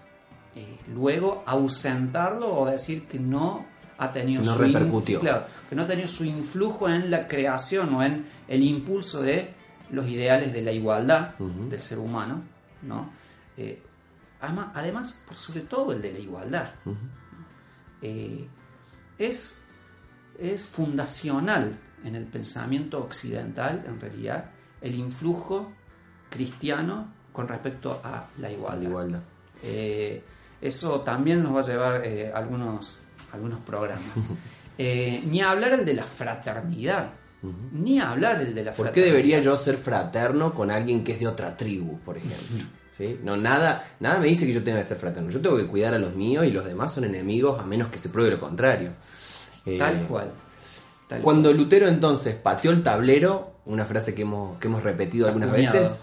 eh, 0.55 0.77
luego 0.93 1.43
ausentarlo 1.45 2.55
o 2.55 2.65
decir 2.65 3.05
que 3.05 3.19
no 3.19 3.65
ha 3.97 4.13
tenido 4.13 4.43
No 4.43 4.53
su 4.53 4.59
repercutió. 4.59 5.19
claro, 5.19 5.45
que 5.69 5.75
no 5.75 5.83
ha 5.83 5.87
tenido 5.87 6.07
su 6.07 6.23
influjo 6.23 6.87
en 6.87 7.11
la 7.11 7.27
creación 7.27 7.93
o 7.95 8.01
en 8.01 8.25
el 8.47 8.63
impulso 8.63 9.21
de 9.21 9.53
los 9.91 10.07
ideales 10.07 10.53
de 10.53 10.61
la 10.61 10.71
igualdad 10.71 11.35
del 11.37 11.81
ser 11.81 11.99
humano, 11.99 12.43
¿no? 12.83 13.09
Eh, 13.57 13.81
ama- 14.41 14.71
además, 14.75 15.23
por 15.27 15.35
sobre 15.35 15.61
todo 15.61 15.91
el 15.93 16.01
de 16.01 16.13
la 16.13 16.19
igualdad 16.19 16.69
eh, 18.01 18.47
es, 19.17 19.59
es 20.39 20.65
fundacional 20.65 21.77
en 22.03 22.15
el 22.15 22.25
pensamiento 22.25 22.99
occidental, 22.99 23.83
en 23.87 23.99
realidad, 23.99 24.51
el 24.81 24.95
influjo 24.95 25.71
cristiano 26.29 27.11
con 27.33 27.47
respecto 27.47 27.99
a 28.03 28.27
la 28.37 28.49
La 28.49 28.51
igualdad. 28.51 29.21
Eh, 29.63 30.23
eso 30.61 31.01
también 31.01 31.43
nos 31.43 31.55
va 31.55 31.59
a 31.61 31.63
llevar 31.63 32.01
eh, 32.05 32.31
algunos, 32.33 32.97
algunos 33.31 33.59
programas. 33.61 34.05
Eh, 34.79 35.23
ni 35.25 35.41
hablar 35.41 35.71
el 35.73 35.85
de 35.85 35.95
la 35.95 36.03
fraternidad, 36.03 37.09
ni 37.71 37.99
hablar 37.99 38.39
el 38.41 38.53
de 38.53 38.63
la 38.63 38.71
¿Por 38.73 38.85
qué 38.85 38.91
fraternidad. 38.91 39.11
debería 39.15 39.41
yo 39.41 39.57
ser 39.57 39.75
fraterno 39.75 40.53
con 40.53 40.69
alguien 40.69 41.03
que 41.03 41.13
es 41.13 41.19
de 41.19 41.25
otra 41.25 41.57
tribu, 41.57 41.97
por 42.01 42.15
ejemplo? 42.15 42.63
¿Sí? 42.97 43.19
No, 43.23 43.37
nada, 43.37 43.87
nada 43.99 44.19
me 44.19 44.27
dice 44.27 44.45
que 44.47 44.53
yo 44.53 44.63
tenga 44.63 44.79
que 44.79 44.85
ser 44.85 44.97
fraterno. 44.97 45.29
Yo 45.29 45.39
tengo 45.39 45.57
que 45.57 45.67
cuidar 45.67 45.93
a 45.93 45.99
los 45.99 46.15
míos 46.15 46.45
y 46.45 46.51
los 46.51 46.65
demás 46.65 46.91
son 46.93 47.03
enemigos 47.03 47.59
a 47.59 47.63
menos 47.63 47.89
que 47.89 47.99
se 47.99 48.09
pruebe 48.09 48.31
lo 48.31 48.39
contrario. 48.39 48.89
Eh, 49.65 49.77
Tal 49.77 50.07
cual. 50.07 50.31
tal 51.07 51.21
Cuando 51.21 51.53
Lutero 51.53 51.87
entonces 51.87 52.35
pateó 52.35 52.71
el 52.71 52.81
tablero, 52.81 53.51
una 53.65 53.85
frase 53.85 54.15
que 54.15 54.23
hemos, 54.23 54.57
que 54.59 54.67
hemos 54.67 54.81
repetido 54.81 55.27
algunas 55.27 55.49
Acuñado. 55.49 55.79
veces, 55.81 55.99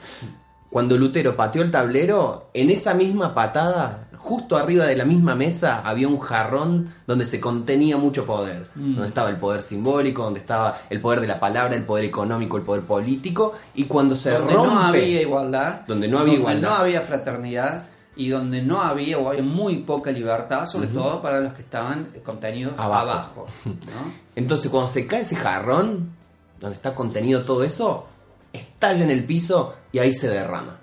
cuando 0.70 0.96
Lutero 0.96 1.34
pateó 1.36 1.62
el 1.62 1.70
tablero, 1.70 2.50
en 2.54 2.70
esa 2.70 2.94
misma 2.94 3.34
patada, 3.34 4.03
justo 4.24 4.56
arriba 4.56 4.86
de 4.86 4.96
la 4.96 5.04
misma 5.04 5.34
mesa, 5.34 5.82
había 5.84 6.08
un 6.08 6.18
jarrón 6.18 6.94
donde 7.06 7.26
se 7.26 7.40
contenía 7.40 7.98
mucho 7.98 8.24
poder. 8.24 8.66
Mm. 8.74 8.94
Donde 8.94 9.08
estaba 9.08 9.28
el 9.28 9.36
poder 9.36 9.60
simbólico, 9.60 10.24
donde 10.24 10.40
estaba 10.40 10.78
el 10.88 10.98
poder 11.02 11.20
de 11.20 11.26
la 11.26 11.38
palabra, 11.38 11.76
el 11.76 11.84
poder 11.84 12.06
económico, 12.06 12.56
el 12.56 12.62
poder 12.62 12.84
político. 12.84 13.52
Y 13.74 13.84
cuando 13.84 14.16
se 14.16 14.30
donde 14.30 14.54
rompe... 14.54 14.74
no 14.74 14.80
había 14.80 15.20
igualdad, 15.20 15.80
Donde 15.86 16.08
no 16.08 16.20
había 16.20 16.32
donde 16.38 16.40
igualdad. 16.40 16.70
no 16.70 16.74
había 16.76 17.00
fraternidad, 17.02 17.84
y 18.16 18.28
donde 18.30 18.62
no 18.62 18.80
había 18.80 19.18
o 19.18 19.28
había 19.28 19.42
muy 19.42 19.76
poca 19.78 20.10
libertad, 20.10 20.64
sobre 20.64 20.86
todo 20.86 21.20
para 21.20 21.40
los 21.40 21.52
que 21.52 21.60
estaban 21.62 22.08
contenidos 22.24 22.72
Abajo. 22.78 23.10
abajo. 23.10 23.46
¿no? 23.66 24.12
Entonces, 24.36 24.70
cuando 24.70 24.88
se 24.88 25.06
cae 25.06 25.20
ese 25.20 25.36
jarrón, 25.36 26.12
donde 26.60 26.76
está 26.76 26.94
contenido 26.94 27.42
todo 27.42 27.62
eso, 27.62 28.06
estalla 28.54 29.04
en 29.04 29.10
el 29.10 29.24
piso 29.24 29.74
y 29.92 29.98
ahí 29.98 30.14
se 30.14 30.28
derrama. 30.28 30.78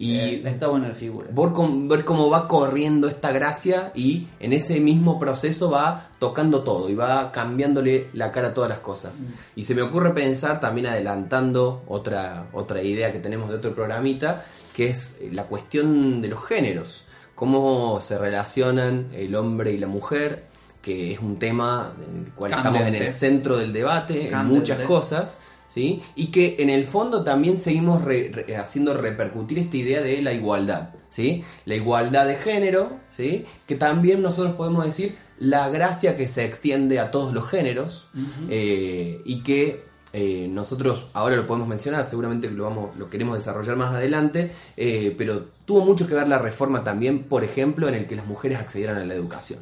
Y 0.00 0.16
Eh, 0.18 0.42
está 0.46 0.68
buena 0.68 0.88
la 0.88 0.94
figura. 0.94 1.28
ver 1.30 1.52
cómo, 1.52 1.86
ver 1.86 2.06
cómo 2.06 2.30
va 2.30 2.48
corriendo 2.48 3.06
esta 3.06 3.32
gracia 3.32 3.92
y 3.94 4.28
en 4.40 4.54
ese 4.54 4.80
mismo 4.80 5.20
proceso 5.20 5.70
va 5.70 6.08
tocando 6.18 6.62
todo 6.62 6.88
y 6.88 6.94
va 6.94 7.30
cambiándole 7.32 8.08
la 8.14 8.32
cara 8.32 8.48
a 8.48 8.54
todas 8.54 8.70
las 8.70 8.78
cosas. 8.78 9.18
Y 9.54 9.64
se 9.64 9.74
me 9.74 9.82
ocurre 9.82 10.14
pensar, 10.14 10.58
también 10.58 10.86
adelantando 10.86 11.82
otra, 11.86 12.46
otra 12.54 12.82
idea 12.82 13.12
que 13.12 13.18
tenemos 13.18 13.50
de 13.50 13.56
otro 13.56 13.74
programita, 13.74 14.42
que 14.74 14.88
es 14.88 15.20
la 15.32 15.44
cuestión 15.44 16.22
de 16.22 16.28
los 16.28 16.46
géneros, 16.46 17.04
cómo 17.34 18.00
se 18.00 18.16
relacionan 18.16 19.08
el 19.12 19.34
hombre 19.34 19.72
y 19.72 19.78
la 19.78 19.86
mujer, 19.86 20.46
que 20.80 21.12
es 21.12 21.18
un 21.18 21.38
tema 21.38 21.92
en 22.08 22.24
el 22.24 22.32
cual 22.32 22.54
estamos 22.54 22.80
en 22.86 22.94
el 22.94 23.08
centro 23.08 23.58
del 23.58 23.74
debate, 23.74 24.30
en 24.30 24.46
muchas 24.46 24.80
cosas. 24.80 25.40
¿Sí? 25.70 26.02
Y 26.16 26.26
que 26.32 26.56
en 26.58 26.68
el 26.68 26.84
fondo 26.84 27.22
también 27.22 27.56
seguimos 27.58 28.02
re- 28.02 28.32
re- 28.34 28.56
haciendo 28.56 28.92
repercutir 28.92 29.60
esta 29.60 29.76
idea 29.76 30.02
de 30.02 30.20
la 30.20 30.32
igualdad, 30.32 30.90
¿sí? 31.08 31.44
La 31.64 31.76
igualdad 31.76 32.26
de 32.26 32.34
género, 32.34 32.98
¿sí? 33.08 33.44
Que 33.68 33.76
también 33.76 34.20
nosotros 34.20 34.56
podemos 34.56 34.84
decir 34.84 35.16
la 35.38 35.68
gracia 35.68 36.16
que 36.16 36.26
se 36.26 36.44
extiende 36.44 36.98
a 36.98 37.12
todos 37.12 37.32
los 37.32 37.48
géneros 37.48 38.08
eh, 38.50 39.20
y 39.24 39.42
que 39.44 39.84
eh, 40.12 40.48
nosotros 40.50 41.06
ahora 41.12 41.36
lo 41.36 41.46
podemos 41.46 41.68
mencionar, 41.68 42.04
seguramente 42.04 42.50
lo 42.50 42.64
vamos, 42.64 42.96
lo 42.96 43.08
queremos 43.08 43.38
desarrollar 43.38 43.76
más 43.76 43.94
adelante, 43.94 44.50
eh, 44.76 45.14
pero 45.16 45.46
tuvo 45.64 45.84
mucho 45.84 46.08
que 46.08 46.14
ver 46.14 46.26
la 46.26 46.38
reforma 46.38 46.82
también, 46.82 47.22
por 47.22 47.44
ejemplo, 47.44 47.86
en 47.86 47.94
el 47.94 48.08
que 48.08 48.16
las 48.16 48.26
mujeres 48.26 48.58
accedieran 48.58 48.96
a 48.96 49.04
la 49.04 49.14
educación 49.14 49.60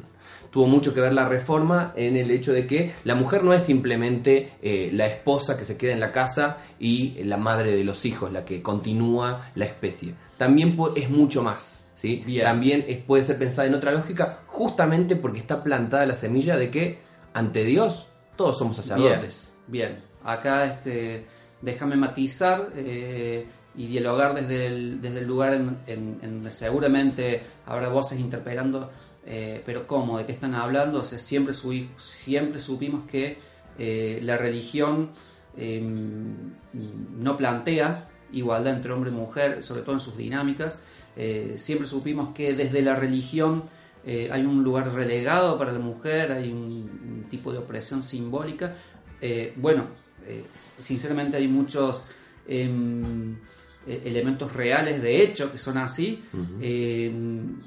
tuvo 0.51 0.67
mucho 0.67 0.93
que 0.93 1.01
ver 1.01 1.13
la 1.13 1.27
reforma 1.27 1.93
en 1.95 2.17
el 2.17 2.31
hecho 2.31 2.51
de 2.53 2.65
que 2.65 2.93
la 3.03 3.15
mujer 3.15 3.43
no 3.43 3.53
es 3.53 3.63
simplemente 3.63 4.53
eh, 4.61 4.89
la 4.93 5.05
esposa 5.07 5.57
que 5.57 5.63
se 5.65 5.77
queda 5.77 5.93
en 5.93 5.99
la 5.99 6.11
casa 6.11 6.57
y 6.79 7.23
la 7.23 7.37
madre 7.37 7.75
de 7.75 7.83
los 7.83 8.05
hijos, 8.05 8.31
la 8.31 8.45
que 8.45 8.61
continúa 8.61 9.51
la 9.55 9.65
especie. 9.65 10.13
También 10.37 10.77
es 10.95 11.09
mucho 11.09 11.43
más. 11.43 11.85
¿sí? 11.95 12.23
También 12.45 12.85
es- 12.87 12.97
puede 12.99 13.23
ser 13.25 13.37
pensada 13.37 13.67
en 13.67 13.75
otra 13.75 13.91
lógica, 13.91 14.39
justamente 14.47 15.15
porque 15.17 15.39
está 15.39 15.61
plantada 15.63 16.05
la 16.05 16.15
semilla 16.15 16.55
de 16.57 16.71
que 16.71 16.97
ante 17.33 17.63
Dios 17.65 18.07
todos 18.37 18.57
somos 18.57 18.77
sacerdotes. 18.77 19.53
Bien, 19.67 19.89
bien. 19.91 20.03
Acá 20.23 20.65
este, 20.65 21.25
déjame 21.61 21.95
matizar 21.97 22.71
eh, 22.77 23.45
y 23.75 23.87
dialogar 23.87 24.33
desde 24.33 24.67
el, 24.67 25.01
desde 25.01 25.19
el 25.19 25.27
lugar 25.27 25.53
en, 25.53 25.77
en- 25.87 26.19
en 26.21 26.33
donde 26.35 26.51
seguramente 26.51 27.41
habrá 27.65 27.89
voces 27.89 28.19
interpelando, 28.19 28.89
eh, 29.25 29.61
pero 29.65 29.85
¿cómo? 29.87 30.17
¿De 30.17 30.25
qué 30.25 30.31
están 30.31 30.55
hablando? 30.55 31.01
O 31.01 31.03
sea, 31.03 31.19
siempre, 31.19 31.53
supimos 31.53 33.07
que 33.09 33.37
eh, 33.77 34.19
la 34.23 34.37
religión 34.37 35.11
eh, 35.57 35.81
no 36.73 37.37
plantea 37.37 38.09
igualdad 38.31 38.73
entre 38.75 38.91
hombre 38.91 39.09
y 39.11 39.13
mujer, 39.13 39.63
sobre 39.63 39.81
todo 39.81 39.93
en 39.93 39.99
sus 40.01 40.17
dinámicas. 40.17 40.79
Eh, 41.15 41.55
siempre 41.57 41.87
supimos 41.87 42.33
que 42.33 42.53
desde 42.53 42.81
la 42.81 42.95
religión 42.95 43.63
hay 44.31 44.43
un 44.43 44.63
lugar 44.63 44.91
relegado 44.93 45.59
para 45.59 45.71
la 45.71 45.77
mujer, 45.79 46.31
hay 46.31 46.51
un, 46.51 46.61
un 46.63 47.27
tipo 47.29 47.51
de 47.51 47.59
opresión 47.59 48.01
simbólica. 48.01 48.73
Bueno, 49.57 49.83
sinceramente 50.79 51.37
hay 51.37 51.47
muchos 51.47 52.05
em, 52.47 53.35
e- 53.85 54.01
elementos 54.05 54.53
reales 54.53 55.01
de 55.01 55.21
hecho 55.21 55.51
que 55.51 55.57
son 55.59 55.77
así, 55.77 56.23
em, 56.61 57.57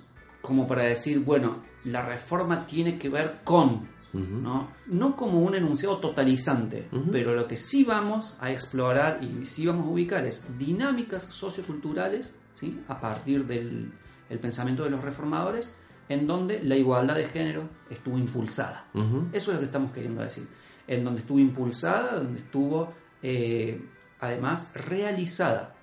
como 0.42 0.66
para 0.66 0.82
decir, 0.82 1.20
bueno, 1.20 1.62
la 1.84 2.04
reforma 2.04 2.66
tiene 2.66 2.98
que 2.98 3.08
ver 3.08 3.40
con, 3.44 3.88
¿no? 4.12 4.68
no 4.86 5.16
como 5.16 5.40
un 5.40 5.54
enunciado 5.54 5.96
totalizante, 5.98 6.88
pero 7.10 7.34
lo 7.34 7.48
que 7.48 7.56
sí 7.56 7.84
vamos 7.84 8.36
a 8.40 8.52
explorar 8.52 9.24
y 9.24 9.46
sí 9.46 9.66
vamos 9.66 9.86
a 9.86 9.90
ubicar 9.90 10.26
es 10.26 10.58
dinámicas 10.58 11.22
socioculturales, 11.24 12.34
¿sí? 12.54 12.80
a 12.88 13.00
partir 13.00 13.46
del 13.46 13.92
el 14.32 14.38
pensamiento 14.38 14.84
de 14.84 14.90
los 14.90 15.02
reformadores, 15.02 15.76
en 16.08 16.26
donde 16.26 16.62
la 16.62 16.76
igualdad 16.76 17.14
de 17.14 17.26
género 17.26 17.68
estuvo 17.90 18.18
impulsada. 18.18 18.86
Eso 19.32 19.50
es 19.50 19.54
lo 19.54 19.58
que 19.58 19.66
estamos 19.66 19.92
queriendo 19.92 20.22
decir. 20.22 20.48
En 20.86 21.04
donde 21.04 21.20
estuvo 21.20 21.38
impulsada, 21.38 22.16
donde 22.16 22.40
estuvo 22.40 22.92
eh, 23.22 23.80
además 24.20 24.70
realizada. 24.74 25.74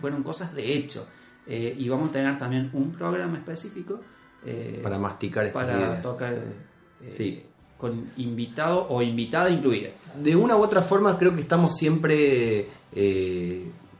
Fueron 0.00 0.22
cosas 0.22 0.54
de 0.54 0.76
hecho. 0.76 1.08
Eh, 1.46 1.74
y 1.78 1.88
vamos 1.88 2.08
a 2.10 2.12
tener 2.12 2.38
también 2.38 2.70
un 2.72 2.92
programa 2.92 3.36
específico 3.38 4.00
eh, 4.44 4.80
Para 4.82 4.98
masticar 4.98 5.46
estas 5.46 5.64
para 5.64 5.78
ideas. 5.78 6.02
tocar 6.02 6.34
eh, 6.34 7.14
Sí. 7.16 7.42
con 7.78 8.10
invitado 8.16 8.86
o 8.88 9.00
invitada 9.02 9.50
incluida. 9.50 9.90
de 10.16 10.34
una 10.34 10.56
u 10.56 10.62
otra 10.62 10.82
forma 10.82 11.16
creo 11.18 11.34
que 11.34 11.42
estamos 11.42 11.76
siempre 11.76 12.68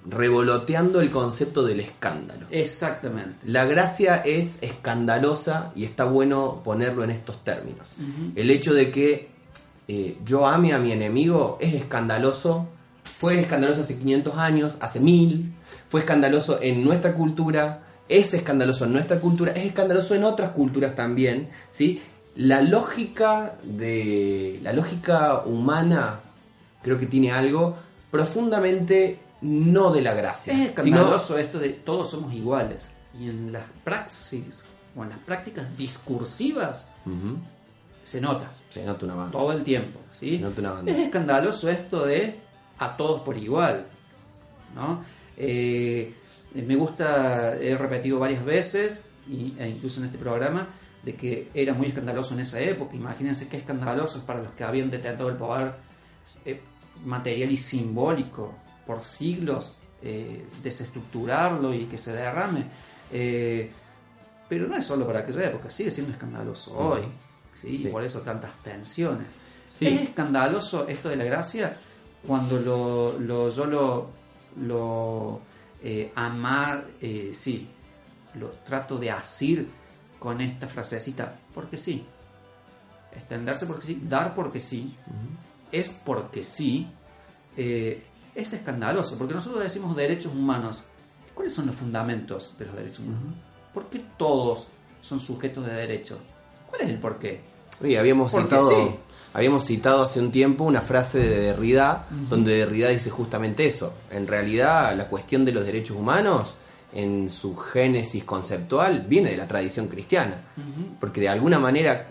revoloteando 0.09 1.01
el 1.01 1.11
concepto 1.11 1.65
del 1.65 1.81
escándalo. 1.81 2.47
Exactamente. 2.51 3.35
La 3.45 3.65
gracia 3.67 4.17
es 4.17 4.63
escandalosa 4.63 5.73
y 5.75 5.85
está 5.85 6.05
bueno 6.05 6.63
ponerlo 6.65 7.03
en 7.05 7.11
estos 7.11 7.43
términos. 7.45 7.95
El 8.35 8.51
hecho 8.51 8.73
de 8.73 8.91
que 8.91 9.29
yo 10.25 10.47
ame 10.47 10.73
a 10.73 10.79
mi 10.79 10.93
enemigo 10.93 11.59
es 11.61 11.75
escandaloso. 11.75 12.69
Fue 13.19 13.41
escandaloso 13.41 13.81
hace 13.83 13.99
500 13.99 14.37
años, 14.37 14.77
hace 14.81 15.01
1000. 15.01 15.53
Fue 15.89 16.01
escandaloso 16.01 16.59
en 16.61 16.85
nuestra 16.85 17.15
cultura. 17.15 17.83
Es 18.09 18.35
escandaloso 18.35 18.85
en 18.85 18.93
nuestra 18.93 19.21
cultura. 19.21 19.53
Es 19.53 19.65
escandaloso 19.67 20.15
en 20.15 20.25
otras 20.25 20.51
culturas 20.51 20.95
también. 20.95 21.51
¿sí? 21.71 22.03
La 22.37 22.61
lógica 22.63 23.57
de 23.63 24.61
la 24.63 24.73
lógica 24.73 25.43
humana 25.45 26.21
creo 26.83 26.99
que 26.99 27.07
tiene 27.07 27.33
algo 27.33 27.77
profundamente 28.11 29.19
no 29.43 29.91
de 29.91 30.01
la 30.03 30.15
gracia, 30.15 30.53
Es 30.53 30.59
sino 30.59 30.69
escandaloso 30.71 31.39
esto 31.39 31.59
de 31.59 31.71
todos 31.71 32.11
somos 32.11 32.33
iguales. 32.33 32.91
Y 33.19 33.29
en 33.29 33.53
las 33.53 33.65
praxis 33.85 34.65
o 34.97 35.03
en 35.03 35.11
las 35.11 35.19
prácticas 35.19 35.65
discursivas 35.77 36.91
se 38.03 38.21
nota 38.21 38.51
Se 38.71 38.85
nota 38.85 39.05
una 39.05 39.15
banda. 39.15 39.33
todo 39.33 39.53
el 39.53 39.63
tiempo. 39.65 40.01
¿sí? 40.13 40.37
Se 40.37 40.43
nota 40.43 40.61
una 40.61 40.71
banda. 40.73 40.93
Es 40.93 40.99
escandaloso 40.99 41.69
esto 41.71 42.05
de 42.07 42.39
a 42.79 42.97
todos 42.97 43.23
por 43.23 43.37
igual. 43.37 43.87
¿no? 44.75 45.03
Eh, 45.37 46.15
me 46.55 46.75
gusta, 46.77 47.57
he 47.57 47.77
repetido 47.77 48.19
varias 48.19 48.45
veces, 48.45 49.07
e 49.29 49.69
incluso 49.69 50.01
en 50.01 50.07
este 50.07 50.19
programa, 50.19 50.67
de 51.03 51.15
que 51.15 51.49
era 51.55 51.75
muy 51.75 51.89
escandaloso 51.89 52.35
en 52.35 52.41
esa 52.41 52.61
época. 52.61 52.97
Imagínense 52.97 53.49
qué 53.49 53.59
escandaloso 53.59 54.19
es 54.19 54.25
para 54.25 54.41
los 54.43 54.53
que 54.53 54.65
habían 54.65 54.91
detentado 54.91 55.29
el 55.29 55.37
poder 55.37 55.75
eh, 56.45 56.61
material 57.05 57.51
y 57.53 57.57
simbólico 57.57 58.55
por 58.87 59.03
siglos, 59.05 59.77
eh, 60.03 60.45
desestructurarlo 60.63 61.75
y 61.75 61.85
que 61.85 61.99
se 61.99 62.13
derrame. 62.13 62.65
Eh, 63.13 63.71
pero 64.49 64.67
no 64.69 64.77
es 64.77 64.85
solo 64.87 65.07
para 65.07 65.21
aquella 65.21 65.47
época, 65.51 65.71
sigue 65.71 65.91
siendo 65.91 66.13
escandaloso 66.13 66.77
hoy. 66.77 67.03
¿sí? 67.55 67.79
Sí. 67.79 67.87
Y 67.87 67.89
por 67.89 68.03
eso 68.03 68.21
tantas 68.21 68.53
tensiones. 68.63 69.27
Sí. 69.79 69.87
Es 69.89 70.01
escandaloso 70.03 70.87
esto 70.89 71.09
de 71.09 71.17
la 71.17 71.25
gracia 71.25 71.77
cuando 72.27 72.59
lo, 72.61 73.19
lo- 73.19 73.51
yo 73.51 73.67
lo, 73.67 74.11
lo 74.61 75.41
eh, 75.83 76.13
amar, 76.15 76.87
eh, 77.01 77.33
sí, 77.35 77.69
lo 78.35 78.49
trato 78.65 78.99
de 78.99 79.11
asir 79.11 79.69
con 80.19 80.41
esta 80.41 80.67
frasecita, 80.67 81.39
porque 81.55 81.77
sí. 81.77 82.05
Extenderse 83.13 83.67
porque 83.67 83.87
sí, 83.87 84.01
dar 84.05 84.35
porque 84.35 84.61
sí, 84.61 84.95
es 85.73 86.03
porque 86.05 86.45
sí, 86.45 86.87
eh, 87.57 88.03
es 88.35 88.53
escandaloso, 88.53 89.17
porque 89.17 89.35
nosotros 89.35 89.63
decimos 89.63 89.97
derechos 89.97 90.35
humanos. 90.35 90.85
¿Cuáles 91.35 91.53
son 91.53 91.67
los 91.67 91.77
fundamentos 91.77 92.57
de 92.59 92.67
los 92.67 92.77
derechos 92.77 93.01
humanos? 93.01 93.35
¿Por 93.73 93.89
qué 93.89 94.05
todos 94.17 94.69
son 95.03 95.21
sujetos 95.21 95.67
de 95.67 95.73
derecho? 95.73 96.19
¿Cuál 96.69 96.83
es 96.83 96.89
el 96.89 96.99
porqué? 96.99 97.56
Oye, 97.83 97.99
habíamos 97.99 98.33
Porque 98.33 98.49
citado, 98.49 98.71
sí. 98.71 98.95
habíamos 99.35 99.65
citado 99.67 100.03
hace 100.03 100.21
un 100.21 100.31
tiempo 100.31 100.65
una 100.65 100.81
frase 100.81 101.19
de 101.19 101.41
Derrida, 101.41 102.07
donde 102.31 102.57
Derrida 102.57 102.89
dice 102.89 103.11
justamente 103.11 103.67
eso. 103.67 103.93
En 104.11 104.27
realidad, 104.27 104.97
la 104.97 105.09
cuestión 105.09 105.45
de 105.45 105.53
los 105.53 105.67
derechos 105.67 105.97
humanos, 105.97 106.55
en 106.93 107.29
su 107.29 107.57
génesis 107.57 108.25
conceptual, 108.25 109.05
viene 109.09 109.31
de 109.31 109.37
la 109.37 109.47
tradición 109.47 109.89
cristiana. 109.89 110.43
Porque 111.01 111.21
de 111.21 111.29
alguna 111.29 111.59
manera, 111.59 112.09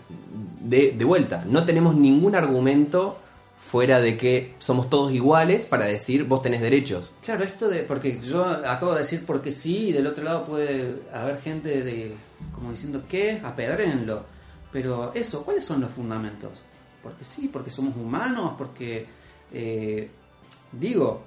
de, 0.60 0.94
de 0.96 1.04
vuelta, 1.04 1.44
no 1.46 1.64
tenemos 1.64 1.94
ningún 1.96 2.34
argumento 2.34 3.18
fuera 3.58 4.00
de 4.00 4.16
que 4.16 4.54
somos 4.58 4.88
todos 4.88 5.12
iguales 5.12 5.66
para 5.66 5.86
decir 5.86 6.24
vos 6.24 6.42
tenés 6.42 6.60
derechos. 6.60 7.10
Claro, 7.24 7.42
esto 7.42 7.68
de. 7.68 7.80
Porque 7.80 8.20
yo 8.20 8.44
acabo 8.44 8.92
de 8.92 9.00
decir 9.00 9.24
porque 9.26 9.50
sí, 9.50 9.88
y 9.88 9.92
del 9.92 10.06
otro 10.06 10.22
lado 10.22 10.44
puede 10.44 11.02
haber 11.12 11.40
gente 11.40 11.82
de. 11.82 12.14
como 12.54 12.70
diciendo, 12.70 13.02
¿qué? 13.08 13.40
Apedréenlo. 13.42 14.35
Pero 14.72 15.12
eso, 15.14 15.44
¿cuáles 15.44 15.64
son 15.64 15.80
los 15.80 15.90
fundamentos? 15.90 16.52
Porque 17.02 17.24
sí, 17.24 17.48
porque 17.48 17.70
somos 17.70 17.96
humanos, 17.96 18.54
porque. 18.58 19.06
eh, 19.52 20.10
digo, 20.72 21.22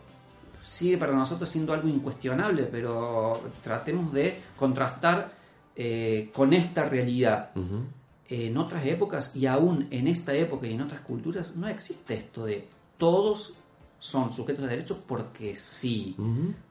sigue 0.61 0.97
para 0.97 1.13
nosotros 1.13 1.49
siendo 1.49 1.73
algo 1.73 1.87
incuestionable, 1.87 2.63
pero 2.63 3.41
tratemos 3.63 4.13
de 4.13 4.39
contrastar 4.57 5.31
eh, 5.75 6.29
con 6.33 6.53
esta 6.53 6.87
realidad. 6.87 7.51
Ujú. 7.55 7.83
En 8.29 8.57
otras 8.57 8.85
épocas 8.85 9.35
y 9.35 9.47
aún 9.47 9.87
en 9.89 10.07
esta 10.07 10.33
época 10.33 10.67
y 10.67 10.73
en 10.73 10.81
otras 10.81 11.01
culturas 11.01 11.55
no 11.55 11.67
existe 11.67 12.13
esto 12.13 12.45
de 12.45 12.67
todos 12.97 13.53
son 13.99 14.31
sujetos 14.31 14.63
de 14.63 14.69
derechos 14.69 14.99
porque 15.05 15.55
sí. 15.55 16.15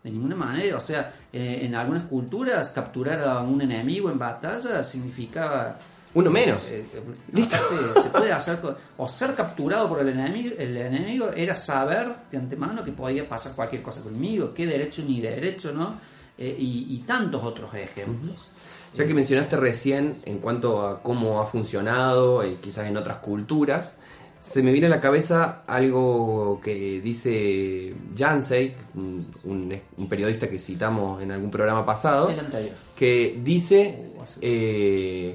De 0.02 0.10
ninguna 0.10 0.36
manera, 0.36 0.76
o 0.76 0.80
sea, 0.80 1.12
eh, 1.32 1.60
en 1.62 1.74
algunas 1.74 2.04
culturas 2.04 2.70
capturar 2.70 3.20
a 3.20 3.40
un 3.40 3.60
enemigo 3.60 4.08
en 4.08 4.18
batalla 4.18 4.84
significaba 4.84 5.78
Uno 6.14 6.30
menos. 6.30 6.70
eh, 6.70 6.84
eh, 6.94 7.00
Listo. 7.32 7.56
aparte, 7.56 8.00
se 8.02 8.08
puede 8.10 8.32
hacer 8.32 8.58
o 8.96 9.08
ser 9.08 9.34
capturado 9.34 9.88
por 9.88 10.00
el 10.00 10.08
enemigo, 10.08 10.54
el 10.58 10.76
enemigo 10.76 11.28
era 11.36 11.54
saber 11.54 12.08
de 12.30 12.38
antemano 12.38 12.82
que 12.82 12.92
podía 12.92 13.28
pasar 13.28 13.52
cualquier 13.52 13.82
cosa 13.82 14.02
conmigo, 14.02 14.52
qué 14.54 14.66
derecho 14.66 15.02
ni 15.06 15.20
derecho, 15.20 15.72
¿no? 15.72 16.00
Eh, 16.38 16.54
y, 16.58 16.86
y 16.94 16.98
tantos 17.06 17.42
otros 17.42 17.74
ejemplos. 17.74 18.50
Ya 18.94 19.06
que 19.06 19.12
mencionaste 19.12 19.56
recién 19.56 20.22
en 20.24 20.38
cuanto 20.38 20.86
a 20.86 21.02
cómo 21.02 21.40
ha 21.40 21.46
funcionado 21.46 22.46
y 22.46 22.54
quizás 22.56 22.86
en 22.86 22.96
otras 22.96 23.18
culturas, 23.18 23.96
se 24.40 24.62
me 24.62 24.70
viene 24.72 24.86
a 24.86 24.90
la 24.90 25.00
cabeza 25.00 25.62
algo 25.66 26.58
que 26.62 27.00
dice 27.02 27.92
Jansey, 28.16 28.74
un, 28.94 29.26
un- 29.44 29.78
un 29.98 30.08
periodista 30.08 30.48
que 30.48 30.58
citamos 30.58 31.20
en 31.22 31.32
algún 31.32 31.50
programa 31.50 31.84
pasado, 31.84 32.30
El 32.30 32.40
anterior. 32.40 32.74
que 32.96 33.38
dice 33.44 34.04
Uh, 34.42 35.34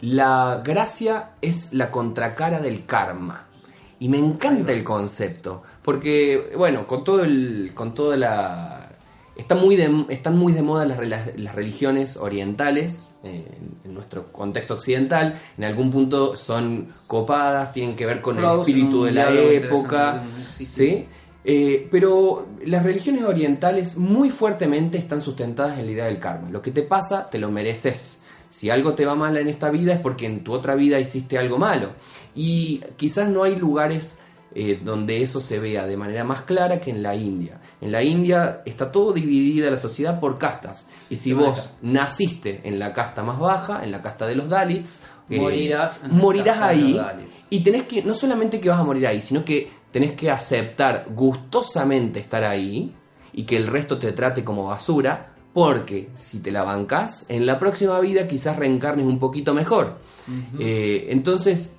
la 0.00 0.62
gracia 0.64 1.30
es 1.40 1.72
la 1.72 1.90
contracara 1.90 2.60
del 2.60 2.84
karma. 2.86 3.46
Y 4.00 4.08
me 4.08 4.18
encanta 4.18 4.72
el 4.72 4.84
concepto, 4.84 5.62
porque, 5.82 6.52
bueno, 6.56 6.86
con 6.86 7.04
todo 7.04 7.24
el, 7.24 7.72
con 7.74 7.94
toda 7.94 8.16
la... 8.16 8.90
Está 9.36 9.54
muy 9.54 9.76
de- 9.76 10.04
están 10.10 10.36
muy 10.36 10.52
de 10.52 10.62
moda 10.62 10.84
las, 10.84 11.54
religiones 11.54 12.16
orientales, 12.16 13.14
eh, 13.24 13.50
en, 13.84 13.94
nuestro 13.94 14.30
contexto 14.30 14.74
occidental, 14.74 15.34
en 15.56 15.64
algún 15.64 15.90
punto 15.90 16.36
son 16.36 16.88
copadas, 17.06 17.72
tienen 17.72 17.96
que 17.96 18.06
ver 18.06 18.20
con 18.20 18.38
el 18.38 18.44
espíritu 18.60 19.04
de 19.04 19.12
la 19.12 19.30
época. 19.32 20.24
¿sí? 20.56 21.06
Eh, 21.44 21.88
pero 21.90 22.46
las 22.64 22.82
religiones 22.82 23.24
orientales 23.24 23.96
muy 23.96 24.30
fuertemente 24.30 24.98
están 24.98 25.20
sustentadas 25.20 25.78
en 25.78 25.86
la 25.86 25.92
idea 25.92 26.04
del 26.06 26.18
karma. 26.18 26.50
Lo 26.50 26.62
que 26.62 26.70
te 26.70 26.82
pasa, 26.82 27.28
te 27.30 27.38
lo 27.38 27.50
mereces. 27.50 28.22
Si 28.54 28.70
algo 28.70 28.94
te 28.94 29.04
va 29.04 29.16
mal 29.16 29.36
en 29.36 29.48
esta 29.48 29.68
vida 29.68 29.94
es 29.94 29.98
porque 29.98 30.26
en 30.26 30.44
tu 30.44 30.52
otra 30.52 30.76
vida 30.76 31.00
hiciste 31.00 31.38
algo 31.38 31.58
malo. 31.58 31.90
Y 32.36 32.82
quizás 32.96 33.28
no 33.28 33.42
hay 33.42 33.56
lugares 33.56 34.20
eh, 34.54 34.80
donde 34.80 35.22
eso 35.22 35.40
se 35.40 35.58
vea 35.58 35.86
de 35.86 35.96
manera 35.96 36.22
más 36.22 36.42
clara 36.42 36.78
que 36.78 36.90
en 36.90 37.02
la 37.02 37.16
India. 37.16 37.60
En 37.80 37.90
la 37.90 38.04
India 38.04 38.62
está 38.64 38.92
todo 38.92 39.12
dividida 39.12 39.72
la 39.72 39.76
sociedad 39.76 40.20
por 40.20 40.38
castas. 40.38 40.86
Y 41.10 41.16
si 41.16 41.32
vos 41.32 41.70
naciste 41.82 42.60
en 42.62 42.78
la 42.78 42.92
casta 42.92 43.24
más 43.24 43.40
baja, 43.40 43.82
en 43.82 43.90
la 43.90 44.00
casta 44.00 44.24
de 44.24 44.36
los 44.36 44.48
Dalits, 44.48 45.02
eh, 45.28 45.40
Morirás 45.40 46.04
morirás 46.08 46.58
ahí. 46.58 46.96
Y 47.50 47.58
tenés 47.64 47.88
que, 47.88 48.04
no 48.04 48.14
solamente 48.14 48.60
que 48.60 48.68
vas 48.68 48.78
a 48.78 48.84
morir 48.84 49.08
ahí, 49.08 49.20
sino 49.20 49.44
que 49.44 49.68
tenés 49.90 50.12
que 50.12 50.30
aceptar 50.30 51.06
gustosamente 51.10 52.20
estar 52.20 52.44
ahí 52.44 52.94
y 53.32 53.42
que 53.42 53.56
el 53.56 53.66
resto 53.66 53.98
te 53.98 54.12
trate 54.12 54.44
como 54.44 54.66
basura, 54.66 55.33
porque 55.54 56.10
si 56.14 56.40
te 56.40 56.50
la 56.50 56.64
bancás, 56.64 57.24
en 57.28 57.46
la 57.46 57.58
próxima 57.58 57.98
vida 58.00 58.28
quizás 58.28 58.56
reencarnes 58.56 59.06
un 59.06 59.18
poquito 59.18 59.54
mejor. 59.54 59.98
Eh, 60.58 61.06
entonces, 61.10 61.72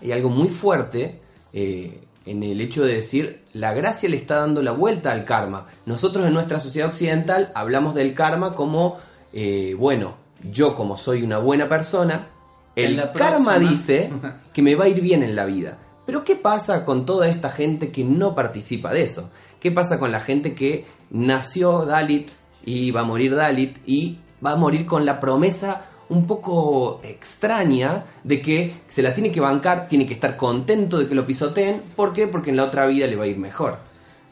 hay 0.00 0.12
algo 0.12 0.28
muy 0.28 0.48
fuerte 0.48 1.18
eh, 1.52 2.00
en 2.26 2.42
el 2.42 2.60
hecho 2.60 2.84
de 2.84 2.94
decir, 2.94 3.42
la 3.54 3.72
gracia 3.72 4.08
le 4.10 4.18
está 4.18 4.36
dando 4.36 4.62
la 4.62 4.72
vuelta 4.72 5.10
al 5.10 5.24
karma. 5.24 5.66
Nosotros 5.86 6.26
en 6.26 6.34
nuestra 6.34 6.60
sociedad 6.60 6.88
occidental 6.88 7.50
hablamos 7.54 7.94
del 7.94 8.12
karma 8.12 8.54
como, 8.54 8.98
eh, 9.32 9.74
bueno, 9.78 10.16
yo 10.52 10.74
como 10.74 10.98
soy 10.98 11.22
una 11.22 11.38
buena 11.38 11.68
persona, 11.68 12.28
el 12.76 12.96
karma 13.14 13.54
próxima- 13.54 13.58
dice 13.58 14.10
que 14.52 14.60
me 14.60 14.74
va 14.74 14.84
a 14.84 14.88
ir 14.88 15.00
bien 15.00 15.22
en 15.22 15.34
la 15.34 15.46
vida. 15.46 15.78
Pero 16.04 16.24
¿qué 16.24 16.36
pasa 16.36 16.84
con 16.84 17.06
toda 17.06 17.28
esta 17.28 17.48
gente 17.48 17.90
que 17.90 18.04
no 18.04 18.34
participa 18.34 18.92
de 18.92 19.02
eso? 19.04 19.30
¿Qué 19.60 19.72
pasa 19.72 19.98
con 19.98 20.12
la 20.12 20.20
gente 20.20 20.54
que 20.54 20.84
nació 21.10 21.86
Dalit 21.86 22.28
y 22.68 22.90
va 22.90 23.00
a 23.00 23.04
morir 23.04 23.34
Dalit 23.34 23.78
y 23.86 24.18
va 24.44 24.52
a 24.52 24.56
morir 24.56 24.84
con 24.84 25.06
la 25.06 25.18
promesa 25.18 25.86
un 26.10 26.26
poco 26.26 27.00
extraña 27.02 28.04
de 28.24 28.42
que 28.42 28.80
se 28.86 29.02
la 29.02 29.14
tiene 29.14 29.32
que 29.32 29.40
bancar, 29.40 29.88
tiene 29.88 30.06
que 30.06 30.14
estar 30.14 30.36
contento 30.36 30.98
de 30.98 31.06
que 31.06 31.14
lo 31.14 31.26
pisoteen? 31.26 31.82
¿Por 31.96 32.12
qué? 32.12 32.28
Porque 32.28 32.50
en 32.50 32.56
la 32.56 32.64
otra 32.64 32.86
vida 32.86 33.06
le 33.06 33.16
va 33.16 33.24
a 33.24 33.26
ir 33.26 33.38
mejor. 33.38 33.78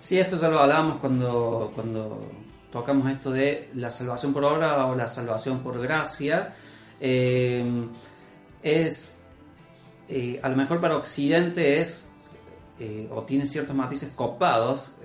Sí, 0.01 0.19
esto 0.19 0.37
ya 0.37 0.49
lo 0.49 0.61
hablábamos 0.61 0.99
cuando, 0.99 1.73
cuando 1.75 2.21
tocamos 2.71 3.11
esto 3.11 3.31
de 3.31 3.71
la 3.75 3.91
salvación 3.91 4.33
por 4.33 4.45
obra 4.45 4.87
o 4.87 4.95
la 4.95 5.09
salvación 5.09 5.61
por 5.61 5.81
gracia. 5.81 6.55
Eh, 7.01 7.65
es, 8.63 9.23
eh, 10.09 10.41
a 10.43 10.49
lo 10.49 10.57
mejor 10.57 10.81
para 10.81 10.97
Occidente 10.97 11.81
es, 11.81 12.09
eh, 12.79 13.09
o 13.11 13.23
tiene 13.23 13.47
ciertos 13.47 13.75
matices 13.75 14.13
copados, 14.15 14.97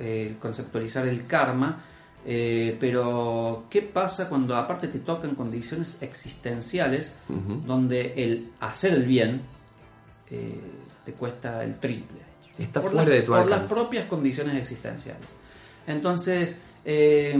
conceptualizar 0.42 1.08
el 1.08 1.26
karma, 1.28 1.84
eh, 2.26 2.78
pero 2.80 3.66
¿qué 3.70 3.82
pasa 3.82 4.30
cuando 4.30 4.56
aparte 4.56 4.88
te 4.88 5.00
tocan 5.00 5.36
condiciones 5.36 6.02
existenciales 6.04 7.16
donde 7.66 8.14
el 8.24 8.52
hacer 8.60 8.94
el 8.94 9.04
bien 9.06 9.42
eh, 10.30 10.60
te 11.06 11.14
cuesta 11.14 11.64
el 11.64 11.80
triple? 11.80 12.20
Está 12.58 12.82
por 12.82 12.92
fuera 12.92 13.06
las- 13.10 13.14
de 13.20 13.22
tu 13.24 13.32
por 13.32 13.48
las 13.48 13.60
propias 13.72 14.06
condiciones 14.06 14.56
existenciales. 14.56 15.30
Entonces, 15.88 16.60
eh, 16.86 17.36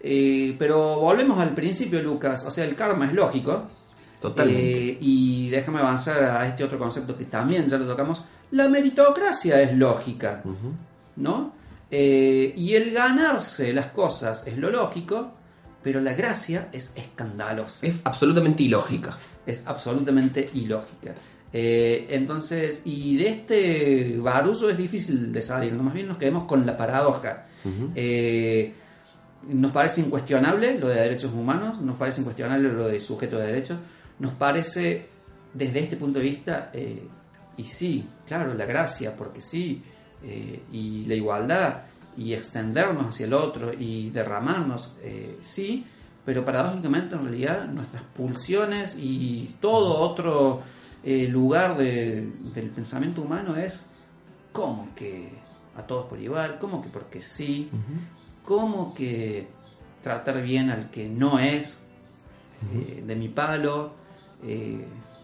eh, 0.00 0.56
pero 0.58 1.00
volvemos 1.00 1.38
al 1.38 1.54
principio, 1.54 2.02
Lucas. 2.02 2.44
O 2.46 2.50
sea, 2.50 2.64
el 2.64 2.74
karma 2.74 3.06
es 3.06 3.12
lógico. 3.12 3.64
Totalmente. 4.20 4.98
Y 5.00 5.48
déjame 5.50 5.80
avanzar 5.80 6.22
a 6.22 6.46
este 6.46 6.62
otro 6.62 6.78
concepto 6.78 7.16
que 7.16 7.24
también 7.24 7.66
ya 7.68 7.76
lo 7.78 7.86
tocamos. 7.86 8.24
La 8.52 8.68
meritocracia 8.68 9.60
es 9.62 9.76
lógica. 9.76 10.42
¿no? 11.16 11.52
Eh, 11.94 12.54
y 12.56 12.74
el 12.74 12.90
ganarse 12.90 13.72
las 13.74 13.88
cosas 13.88 14.46
es 14.46 14.56
lo 14.56 14.70
lógico, 14.70 15.32
pero 15.82 16.00
la 16.00 16.14
gracia 16.14 16.68
es 16.72 16.96
escandalosa 16.96 17.86
Es 17.86 18.00
absolutamente 18.04 18.62
ilógica. 18.62 19.18
es 19.44 19.66
absolutamente 19.66 20.48
ilógica. 20.54 21.12
Eh, 21.52 22.06
entonces, 22.08 22.80
y 22.86 23.18
de 23.18 23.28
este 23.28 24.16
barullo 24.18 24.70
es 24.70 24.78
difícil 24.78 25.30
de 25.32 25.42
salir, 25.42 25.74
más 25.74 25.92
bien 25.92 26.08
nos 26.08 26.16
quedemos 26.16 26.44
con 26.44 26.64
la 26.64 26.76
paradoja. 26.78 27.46
Eh, 27.94 28.72
nos 29.48 29.70
parece 29.72 30.00
incuestionable 30.00 30.78
lo 30.78 30.88
de 30.88 30.94
derechos 30.94 31.32
humanos, 31.34 31.80
nos 31.80 31.96
parece 31.98 32.20
incuestionable 32.20 32.72
lo 32.72 32.88
de 32.88 32.98
sujeto 33.00 33.38
de 33.38 33.46
derechos, 33.48 33.78
nos 34.18 34.32
parece 34.32 35.08
desde 35.52 35.80
este 35.80 35.96
punto 35.96 36.20
de 36.20 36.24
vista, 36.24 36.70
eh, 36.72 37.06
y 37.58 37.64
sí, 37.64 38.08
claro, 38.26 38.54
la 38.54 38.64
gracia, 38.64 39.14
porque 39.14 39.42
sí, 39.42 39.82
eh, 40.24 40.62
y 40.72 41.04
la 41.06 41.14
igualdad, 41.14 41.82
y 42.16 42.34
extendernos 42.34 43.06
hacia 43.06 43.26
el 43.26 43.32
otro, 43.34 43.72
y 43.72 44.10
derramarnos, 44.10 44.96
eh, 45.02 45.38
sí, 45.42 45.84
pero 46.24 46.44
paradójicamente 46.44 47.14
en 47.16 47.22
realidad 47.22 47.66
nuestras 47.66 48.02
pulsiones 48.02 48.96
y 49.00 49.56
todo 49.60 49.98
otro 49.98 50.62
eh, 51.04 51.26
lugar 51.28 51.76
de- 51.76 52.30
del 52.54 52.70
pensamiento 52.70 53.22
humano 53.22 53.56
es 53.56 53.86
como 54.52 54.94
que 54.94 55.32
a 55.76 55.82
todos 55.82 56.06
por 56.06 56.20
igual, 56.20 56.58
como 56.60 56.80
que 56.82 56.88
porque 56.90 57.20
sí, 57.20 57.70
como 58.44 58.94
que 58.94 59.48
tratar 60.02 60.42
bien 60.42 60.70
al 60.70 60.90
que 60.90 61.08
no 61.08 61.38
es 61.40 61.82
eh, 62.74 63.02
de 63.04 63.16
mi 63.16 63.28
palo, 63.28 63.94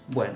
bueno, 0.08 0.34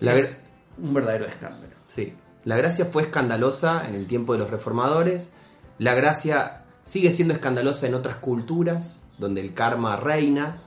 La 0.00 0.14
es 0.14 0.40
un 0.78 0.94
verdadero 0.94 1.26
escándalo. 1.26 1.74
Sí. 1.88 2.14
La 2.44 2.56
gracia 2.56 2.84
fue 2.84 3.02
escandalosa 3.02 3.86
en 3.86 3.94
el 3.94 4.06
tiempo 4.06 4.32
de 4.32 4.38
los 4.38 4.50
reformadores. 4.50 5.30
La 5.78 5.94
gracia 5.94 6.64
sigue 6.82 7.10
siendo 7.10 7.34
escandalosa 7.34 7.86
en 7.86 7.94
otras 7.94 8.16
culturas, 8.16 8.96
donde 9.18 9.40
el 9.40 9.54
karma 9.54 9.96
reina. 9.96 10.62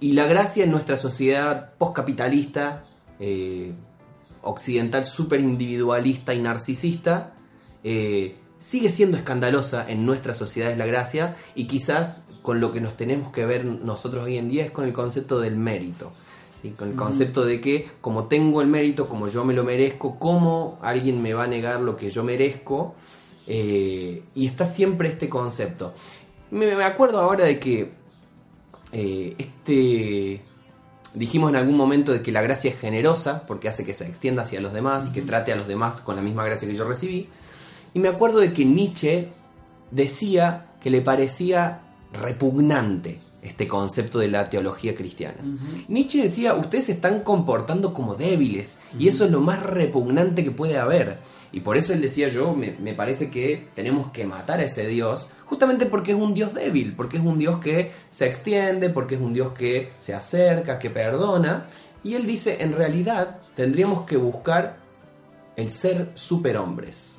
Y 0.00 0.12
la 0.12 0.26
gracia 0.26 0.64
en 0.64 0.70
nuestra 0.70 0.96
sociedad 0.96 1.72
postcapitalista, 1.78 2.84
eh, 3.18 3.72
occidental, 4.42 5.06
súper 5.06 5.40
individualista 5.40 6.34
y 6.34 6.40
narcisista, 6.40 7.34
eh, 7.82 8.36
sigue 8.60 8.90
siendo 8.90 9.16
escandalosa 9.16 9.88
en 9.88 10.04
nuestras 10.04 10.36
sociedades 10.36 10.76
la 10.76 10.86
gracia. 10.86 11.36
Y 11.54 11.66
quizás 11.66 12.26
con 12.42 12.60
lo 12.60 12.72
que 12.72 12.80
nos 12.82 12.96
tenemos 12.96 13.32
que 13.32 13.46
ver 13.46 13.64
nosotros 13.64 14.24
hoy 14.24 14.36
en 14.36 14.50
día 14.50 14.64
es 14.64 14.70
con 14.70 14.84
el 14.84 14.92
concepto 14.92 15.40
del 15.40 15.56
mérito. 15.56 16.12
¿Sí? 16.64 16.70
Con 16.70 16.88
el 16.88 16.96
concepto 16.96 17.44
de 17.44 17.60
que 17.60 17.88
como 18.00 18.24
tengo 18.24 18.62
el 18.62 18.68
mérito, 18.68 19.08
como 19.08 19.28
yo 19.28 19.44
me 19.44 19.52
lo 19.52 19.64
merezco, 19.64 20.18
¿cómo 20.18 20.78
alguien 20.80 21.22
me 21.22 21.34
va 21.34 21.44
a 21.44 21.46
negar 21.46 21.80
lo 21.80 21.96
que 21.96 22.10
yo 22.10 22.24
merezco? 22.24 22.94
Eh, 23.46 24.22
y 24.34 24.46
está 24.46 24.64
siempre 24.64 25.08
este 25.10 25.28
concepto. 25.28 25.92
Me, 26.50 26.74
me 26.74 26.84
acuerdo 26.84 27.20
ahora 27.20 27.44
de 27.44 27.60
que 27.60 27.92
eh, 28.92 29.34
este 29.36 30.42
dijimos 31.12 31.50
en 31.50 31.56
algún 31.56 31.76
momento 31.76 32.12
de 32.12 32.22
que 32.22 32.32
la 32.32 32.42
gracia 32.42 32.70
es 32.70 32.78
generosa 32.78 33.44
porque 33.46 33.68
hace 33.68 33.84
que 33.84 33.94
se 33.94 34.06
extienda 34.06 34.42
hacia 34.42 34.60
los 34.60 34.72
demás 34.72 35.06
y 35.06 35.12
que 35.12 35.22
trate 35.22 35.52
a 35.52 35.56
los 35.56 35.68
demás 35.68 36.00
con 36.00 36.16
la 36.16 36.22
misma 36.22 36.44
gracia 36.44 36.66
que 36.66 36.74
yo 36.74 36.88
recibí. 36.88 37.28
Y 37.92 38.00
me 38.00 38.08
acuerdo 38.08 38.38
de 38.38 38.52
que 38.52 38.64
Nietzsche 38.64 39.28
decía 39.90 40.66
que 40.82 40.90
le 40.90 41.02
parecía 41.02 41.82
repugnante 42.12 43.20
este 43.44 43.68
concepto 43.68 44.18
de 44.18 44.28
la 44.28 44.48
teología 44.48 44.94
cristiana. 44.94 45.38
Nietzsche 45.86 46.22
decía, 46.22 46.54
ustedes 46.54 46.86
se 46.86 46.92
están 46.92 47.20
comportando 47.20 47.92
como 47.92 48.14
débiles 48.14 48.80
y 48.98 49.06
eso 49.06 49.26
es 49.26 49.30
lo 49.30 49.40
más 49.40 49.62
repugnante 49.62 50.42
que 50.42 50.50
puede 50.50 50.78
haber. 50.78 51.18
Y 51.52 51.60
por 51.60 51.76
eso 51.76 51.92
él 51.92 52.00
decía 52.00 52.28
yo, 52.28 52.54
me, 52.54 52.72
me 52.80 52.94
parece 52.94 53.30
que 53.30 53.68
tenemos 53.74 54.10
que 54.10 54.26
matar 54.26 54.58
a 54.60 54.64
ese 54.64 54.88
Dios, 54.88 55.28
justamente 55.44 55.86
porque 55.86 56.12
es 56.12 56.18
un 56.18 56.34
Dios 56.34 56.52
débil, 56.54 56.94
porque 56.96 57.18
es 57.18 57.22
un 57.22 57.38
Dios 57.38 57.60
que 57.60 57.92
se 58.10 58.26
extiende, 58.26 58.90
porque 58.90 59.14
es 59.14 59.20
un 59.20 59.34
Dios 59.34 59.52
que 59.52 59.92
se 60.00 60.14
acerca, 60.14 60.78
que 60.78 60.90
perdona. 60.90 61.66
Y 62.02 62.14
él 62.14 62.26
dice, 62.26 62.62
en 62.62 62.72
realidad 62.72 63.38
tendríamos 63.54 64.04
que 64.04 64.16
buscar 64.16 64.78
el 65.56 65.70
ser 65.70 66.10
superhombres. 66.14 67.13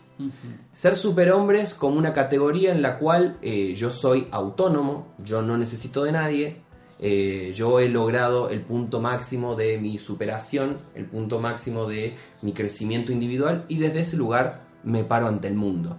Ser 0.74 0.96
superhombres 0.96 1.74
como 1.74 1.98
una 1.98 2.14
categoría 2.14 2.72
en 2.72 2.82
la 2.82 2.98
cual 2.98 3.38
eh, 3.42 3.74
yo 3.76 3.92
soy 3.92 4.28
autónomo, 4.32 5.14
yo 5.18 5.42
no 5.42 5.58
necesito 5.58 6.04
de 6.04 6.12
nadie, 6.12 6.62
eh, 7.00 7.52
yo 7.54 7.80
he 7.80 7.90
logrado 7.90 8.50
el 8.50 8.62
punto 8.62 9.02
máximo 9.02 9.56
de 9.56 9.78
mi 9.78 9.98
superación, 9.98 10.78
el 10.96 11.06
punto 11.06 11.40
máximo 11.40 11.86
de 11.86 12.16
mi 12.42 12.54
crecimiento 12.54 13.12
individual 13.12 13.66
y 13.68 13.78
desde 13.78 14.02
ese 14.02 14.16
lugar 14.16 14.66
me 14.84 15.04
paro 15.04 15.28
ante 15.28 15.48
el 15.48 15.56
mundo. 15.56 15.98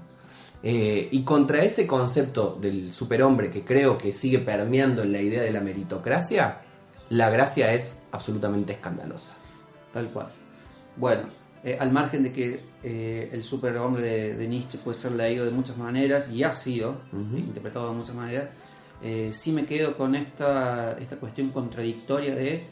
Eh, 0.62 1.08
y 1.12 1.22
contra 1.22 1.62
ese 1.62 1.86
concepto 1.86 2.58
del 2.60 2.92
superhombre 2.92 3.50
que 3.50 3.64
creo 3.64 3.98
que 3.98 4.12
sigue 4.12 4.38
permeando 4.38 5.02
en 5.02 5.12
la 5.12 5.20
idea 5.20 5.42
de 5.42 5.50
la 5.50 5.60
meritocracia, 5.60 6.62
la 7.10 7.30
gracia 7.30 7.74
es 7.74 8.02
absolutamente 8.10 8.72
escandalosa. 8.72 9.34
Tal 9.92 10.10
cual. 10.10 10.28
Bueno, 10.96 11.28
eh, 11.66 11.76
al 11.80 11.90
margen 11.90 12.22
de 12.22 12.32
que 12.32 12.60
eh, 12.84 13.28
el 13.32 13.42
superhombre 13.42 14.00
de, 14.00 14.36
de 14.36 14.46
Nietzsche 14.46 14.78
puede 14.78 14.96
ser 14.96 15.10
leído 15.10 15.44
de 15.44 15.50
muchas 15.50 15.76
maneras 15.76 16.30
y 16.30 16.44
ha 16.44 16.52
sido 16.52 17.00
interpretado 17.12 17.88
de 17.90 17.96
muchas 17.96 18.14
maneras, 18.14 18.50
eh, 19.02 19.32
sí 19.32 19.50
me 19.50 19.66
quedo 19.66 19.96
con 19.96 20.14
esta, 20.14 20.96
esta 20.96 21.16
cuestión 21.16 21.50
contradictoria 21.50 22.36
de 22.36 22.68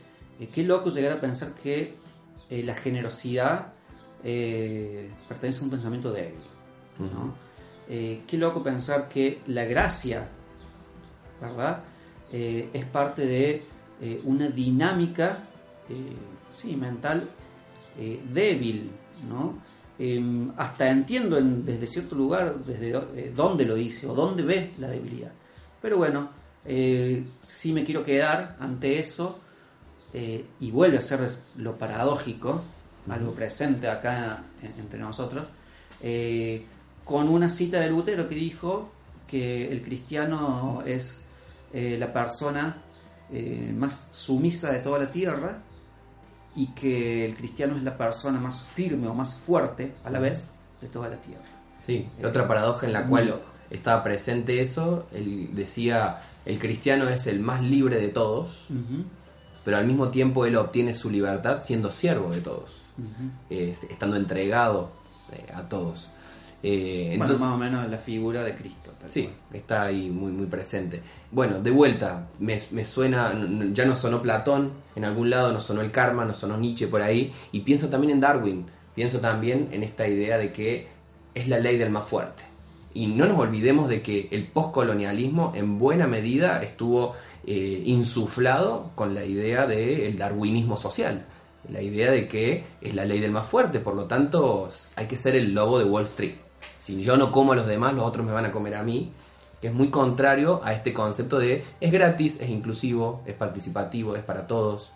qué 0.55 0.63
loco 0.63 0.91
llegar 0.91 1.11
a 1.11 1.21
pensar 1.21 1.55
que 1.61 1.97
la 2.51 2.77
generosidad 2.77 3.73
pertenece 4.23 5.61
a 5.61 5.65
un 5.65 5.71
pensamiento 5.71 6.13
débil. 6.13 6.39
¿no? 7.01 7.35
Qué 7.89 8.39
loco 8.39 8.63
pensar 8.63 9.09
que 9.09 9.41
la 9.49 9.65
gracia, 9.65 10.29
¿verdad? 11.41 11.83
Es 12.31 12.85
parte 12.87 13.27
de 13.27 13.65
una 14.23 14.49
dinámica, 14.49 15.49
sí, 16.55 16.77
mental 16.77 17.29
eh, 17.99 18.21
débil, 18.33 18.91
¿no? 19.29 19.59
Em, 19.99 20.51
hasta 20.57 20.89
entiendo 20.91 21.39
en- 21.39 21.65
desde 21.65 21.87
cierto 21.87 22.17
lugar, 22.17 22.59
desde 22.59 22.91
eh, 23.17 23.33
dónde 23.35 23.65
lo 23.65 23.75
dice 23.77 24.07
o 24.09 24.15
dónde 24.15 24.43
ve 24.43 24.73
la 24.79 24.89
debilidad. 24.89 25.31
Pero 25.81 25.99
bueno, 25.99 26.31
eh, 26.65 27.25
sí 27.41 27.73
me 27.73 27.85
quiero 27.85 28.03
quedar 28.03 28.57
ante 28.59 28.99
eso 28.99 29.41
y 30.61 30.71
vuelve 30.71 30.99
a 30.99 31.01
ser 31.01 31.29
lo 31.57 31.77
paradójico, 31.77 32.63
algo 33.09 33.33
presente 33.33 33.89
acá 33.89 34.45
en- 34.63 34.79
entre 34.81 35.01
nosotros, 35.01 35.49
con 37.05 37.29
una 37.29 37.51
cita 37.51 37.81
de 37.81 37.91
Lutero 37.91 38.29
que 38.29 38.37
dijo 38.37 38.93
que 39.27 39.73
el 39.73 39.83
cristiano 39.83 40.85
es 40.87 41.25
la 41.73 42.13
persona 42.13 42.77
más 43.77 44.07
sumisa 44.13 44.71
de 44.71 44.79
toda 44.79 45.01
la 45.01 45.11
tierra 45.11 45.63
y 46.57 46.69
que 46.69 47.25
el 47.25 47.37
cristiano 47.37 47.77
es 47.77 47.83
la 47.83 47.97
persona 47.97 48.39
más 48.41 48.63
firme 48.63 49.09
o 49.09 49.15
más 49.15 49.35
fuerte 49.35 49.95
a 50.05 50.11
la 50.11 50.19
vez 50.21 50.45
de 50.81 50.89
toda 50.89 51.09
la 51.09 51.17
tierra. 51.17 51.43
Sí, 51.87 52.09
y 52.21 52.25
otra 52.25 52.47
paradoja 52.49 52.87
en 52.87 52.93
la 52.93 53.07
cual 53.07 53.29
loco. 53.29 53.45
estaba 53.71 54.03
presente 54.05 54.61
eso, 54.61 55.07
él 55.13 55.51
decía, 55.53 56.21
el 56.47 56.59
cristiano 56.59 57.09
es 57.09 57.27
el 57.27 57.41
más 57.41 57.63
libre 57.63 57.99
de 57.99 58.09
todos, 58.09 58.71
Ujú, 58.71 59.05
pero 59.65 59.77
al 59.79 59.87
mismo 59.87 60.09
tiempo 60.11 60.47
él 60.47 60.57
obtiene 60.57 60.95
su 60.95 61.11
libertad 61.11 61.63
siendo 61.63 61.91
siervo 61.91 62.31
de 62.31 62.41
todos, 62.41 62.71
ujú. 62.99 63.31
eh, 63.51 63.75
estando 63.91 64.17
entregado 64.17 64.91
eh, 65.33 65.47
a 65.55 65.63
todos. 65.69 66.09
Eh, 66.67 67.09
Bueno, 67.19 67.25
entonces, 67.25 67.41
más 67.41 67.55
o 67.55 67.59
menos 67.59 67.91
la 67.91 67.99
figura 67.99 68.43
de 68.43 68.55
Cristo. 68.57 68.91
tal 68.99 69.11
Sí, 69.11 69.25
cual. 69.25 69.35
está 69.53 69.83
ahí 69.83 70.09
muy, 70.11 70.33
muy 70.33 70.47
presente. 70.47 71.03
Bueno, 71.31 71.61
de 71.61 71.71
vuelta, 71.71 72.29
me, 72.39 72.59
me 72.71 72.85
suena, 72.87 73.35
ya 73.75 73.85
no 73.85 73.95
sonó 73.95 74.23
Platón 74.23 74.73
en 74.97 75.05
algún 75.05 75.29
lado, 75.29 75.53
no 75.53 75.61
sonó 75.61 75.83
el 75.83 75.91
karma, 75.91 76.25
no 76.25 76.33
sonó 76.33 76.57
Nietzsche 76.57 76.87
por 76.87 77.03
ahí, 77.03 77.33
y 77.53 77.61
pienso 77.61 77.89
también 77.91 78.15
en 78.15 78.21
Darwin, 78.21 78.65
pienso 78.95 79.21
también 79.21 79.69
en 79.73 79.83
esta 79.83 80.09
idea 80.09 80.39
de 80.39 80.53
que 80.53 80.89
es 81.35 81.49
la 81.49 81.59
ley 81.59 81.77
del 81.77 81.91
más 81.91 82.07
fuerte. 82.07 82.45
Y 82.95 83.09
no 83.09 83.27
nos 83.27 83.39
olvidemos 83.39 83.89
de 83.91 84.01
que 84.01 84.29
el 84.31 84.47
postcolonialismo 84.47 85.53
en 85.55 85.79
buena 85.79 86.07
medida 86.07 86.63
estuvo 86.63 87.15
eh, 87.47 87.83
insuflado 87.85 88.91
con 88.95 89.15
la 89.15 89.25
idea 89.25 89.67
del 89.67 90.17
darwinismo 90.17 90.77
social, 90.79 91.27
la 91.69 91.83
idea 91.83 92.11
de 92.11 92.29
que 92.29 92.65
es 92.81 92.95
la 92.95 93.05
ley 93.05 93.21
del 93.21 93.33
más 93.33 93.47
fuerte, 93.49 93.81
por 93.81 93.95
lo 93.97 94.05
tanto 94.05 94.69
hay 94.97 95.07
que 95.07 95.17
ser 95.17 95.35
el 95.37 95.53
lobo 95.53 95.79
de 95.79 95.85
Wall 95.85 96.05
Street. 96.05 96.35
Si 96.85 97.03
yo 97.03 97.17
no 97.17 97.33
como 97.33 97.53
a 97.53 97.57
los 97.57 97.67
demás, 97.67 97.95
los 97.95 98.05
otros 98.05 98.27
me 98.27 98.33
van 98.33 98.45
a 98.45 98.53
comer 98.53 98.75
a 98.75 98.83
mí, 98.83 99.11
que 99.63 99.69
es 99.69 99.73
muy 99.73 99.89
contrario 99.89 100.61
a 100.63 100.75
este 100.75 100.93
concepto 100.93 101.39
de 101.39 101.65
es 101.81 101.91
gratis, 101.91 102.39
es 102.43 102.51
inclusivo, 102.51 103.23
es 103.25 103.33
participativo, 103.33 104.15
es 104.17 104.23
para 104.23 104.47
todos. 104.47 104.93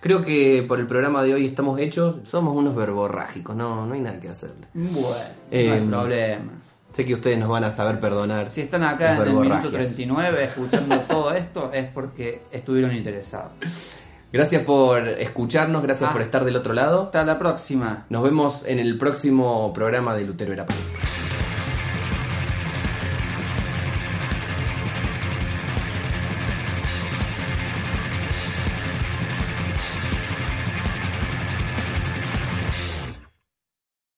Creo 0.00 0.24
que 0.24 0.64
por 0.66 0.80
el 0.80 0.88
programa 0.88 1.22
de 1.22 1.34
hoy 1.34 1.46
estamos 1.46 1.78
hechos, 1.78 2.16
somos 2.24 2.56
unos 2.56 2.74
verborrágicos, 2.74 3.54
no, 3.54 3.86
no 3.86 3.94
hay 3.94 4.00
nada 4.00 4.18
que 4.18 4.30
hacerle. 4.30 4.66
Bueno, 4.74 5.16
Eh, 5.52 5.68
no 5.68 5.74
hay 5.74 5.80
problema. 5.86 6.52
Sé 6.92 7.04
que 7.04 7.14
ustedes 7.14 7.38
nos 7.38 7.48
van 7.48 7.62
a 7.62 7.70
saber 7.70 8.00
perdonar. 8.00 8.48
Si 8.48 8.60
están 8.60 8.82
acá 8.82 9.14
en 9.14 9.22
el 9.22 9.28
minuto 9.28 9.48
verborragias. 9.48 9.94
39 9.94 10.42
escuchando 10.42 10.96
todo 11.08 11.30
esto 11.30 11.72
es 11.72 11.86
porque 11.86 12.42
estuvieron 12.50 12.96
interesados. 12.96 13.52
Gracias 14.32 14.62
por 14.64 15.06
escucharnos, 15.08 15.82
gracias 15.82 16.08
Ah. 16.10 16.12
por 16.12 16.22
estar 16.22 16.44
del 16.44 16.56
otro 16.56 16.72
lado. 16.72 17.04
Hasta 17.04 17.22
la 17.24 17.38
próxima. 17.38 18.06
Nos 18.08 18.22
vemos 18.22 18.64
en 18.66 18.78
el 18.78 18.96
próximo 18.98 19.72
programa 19.72 20.14
de 20.14 20.24
Lutero 20.24 20.52
era. 20.54 20.66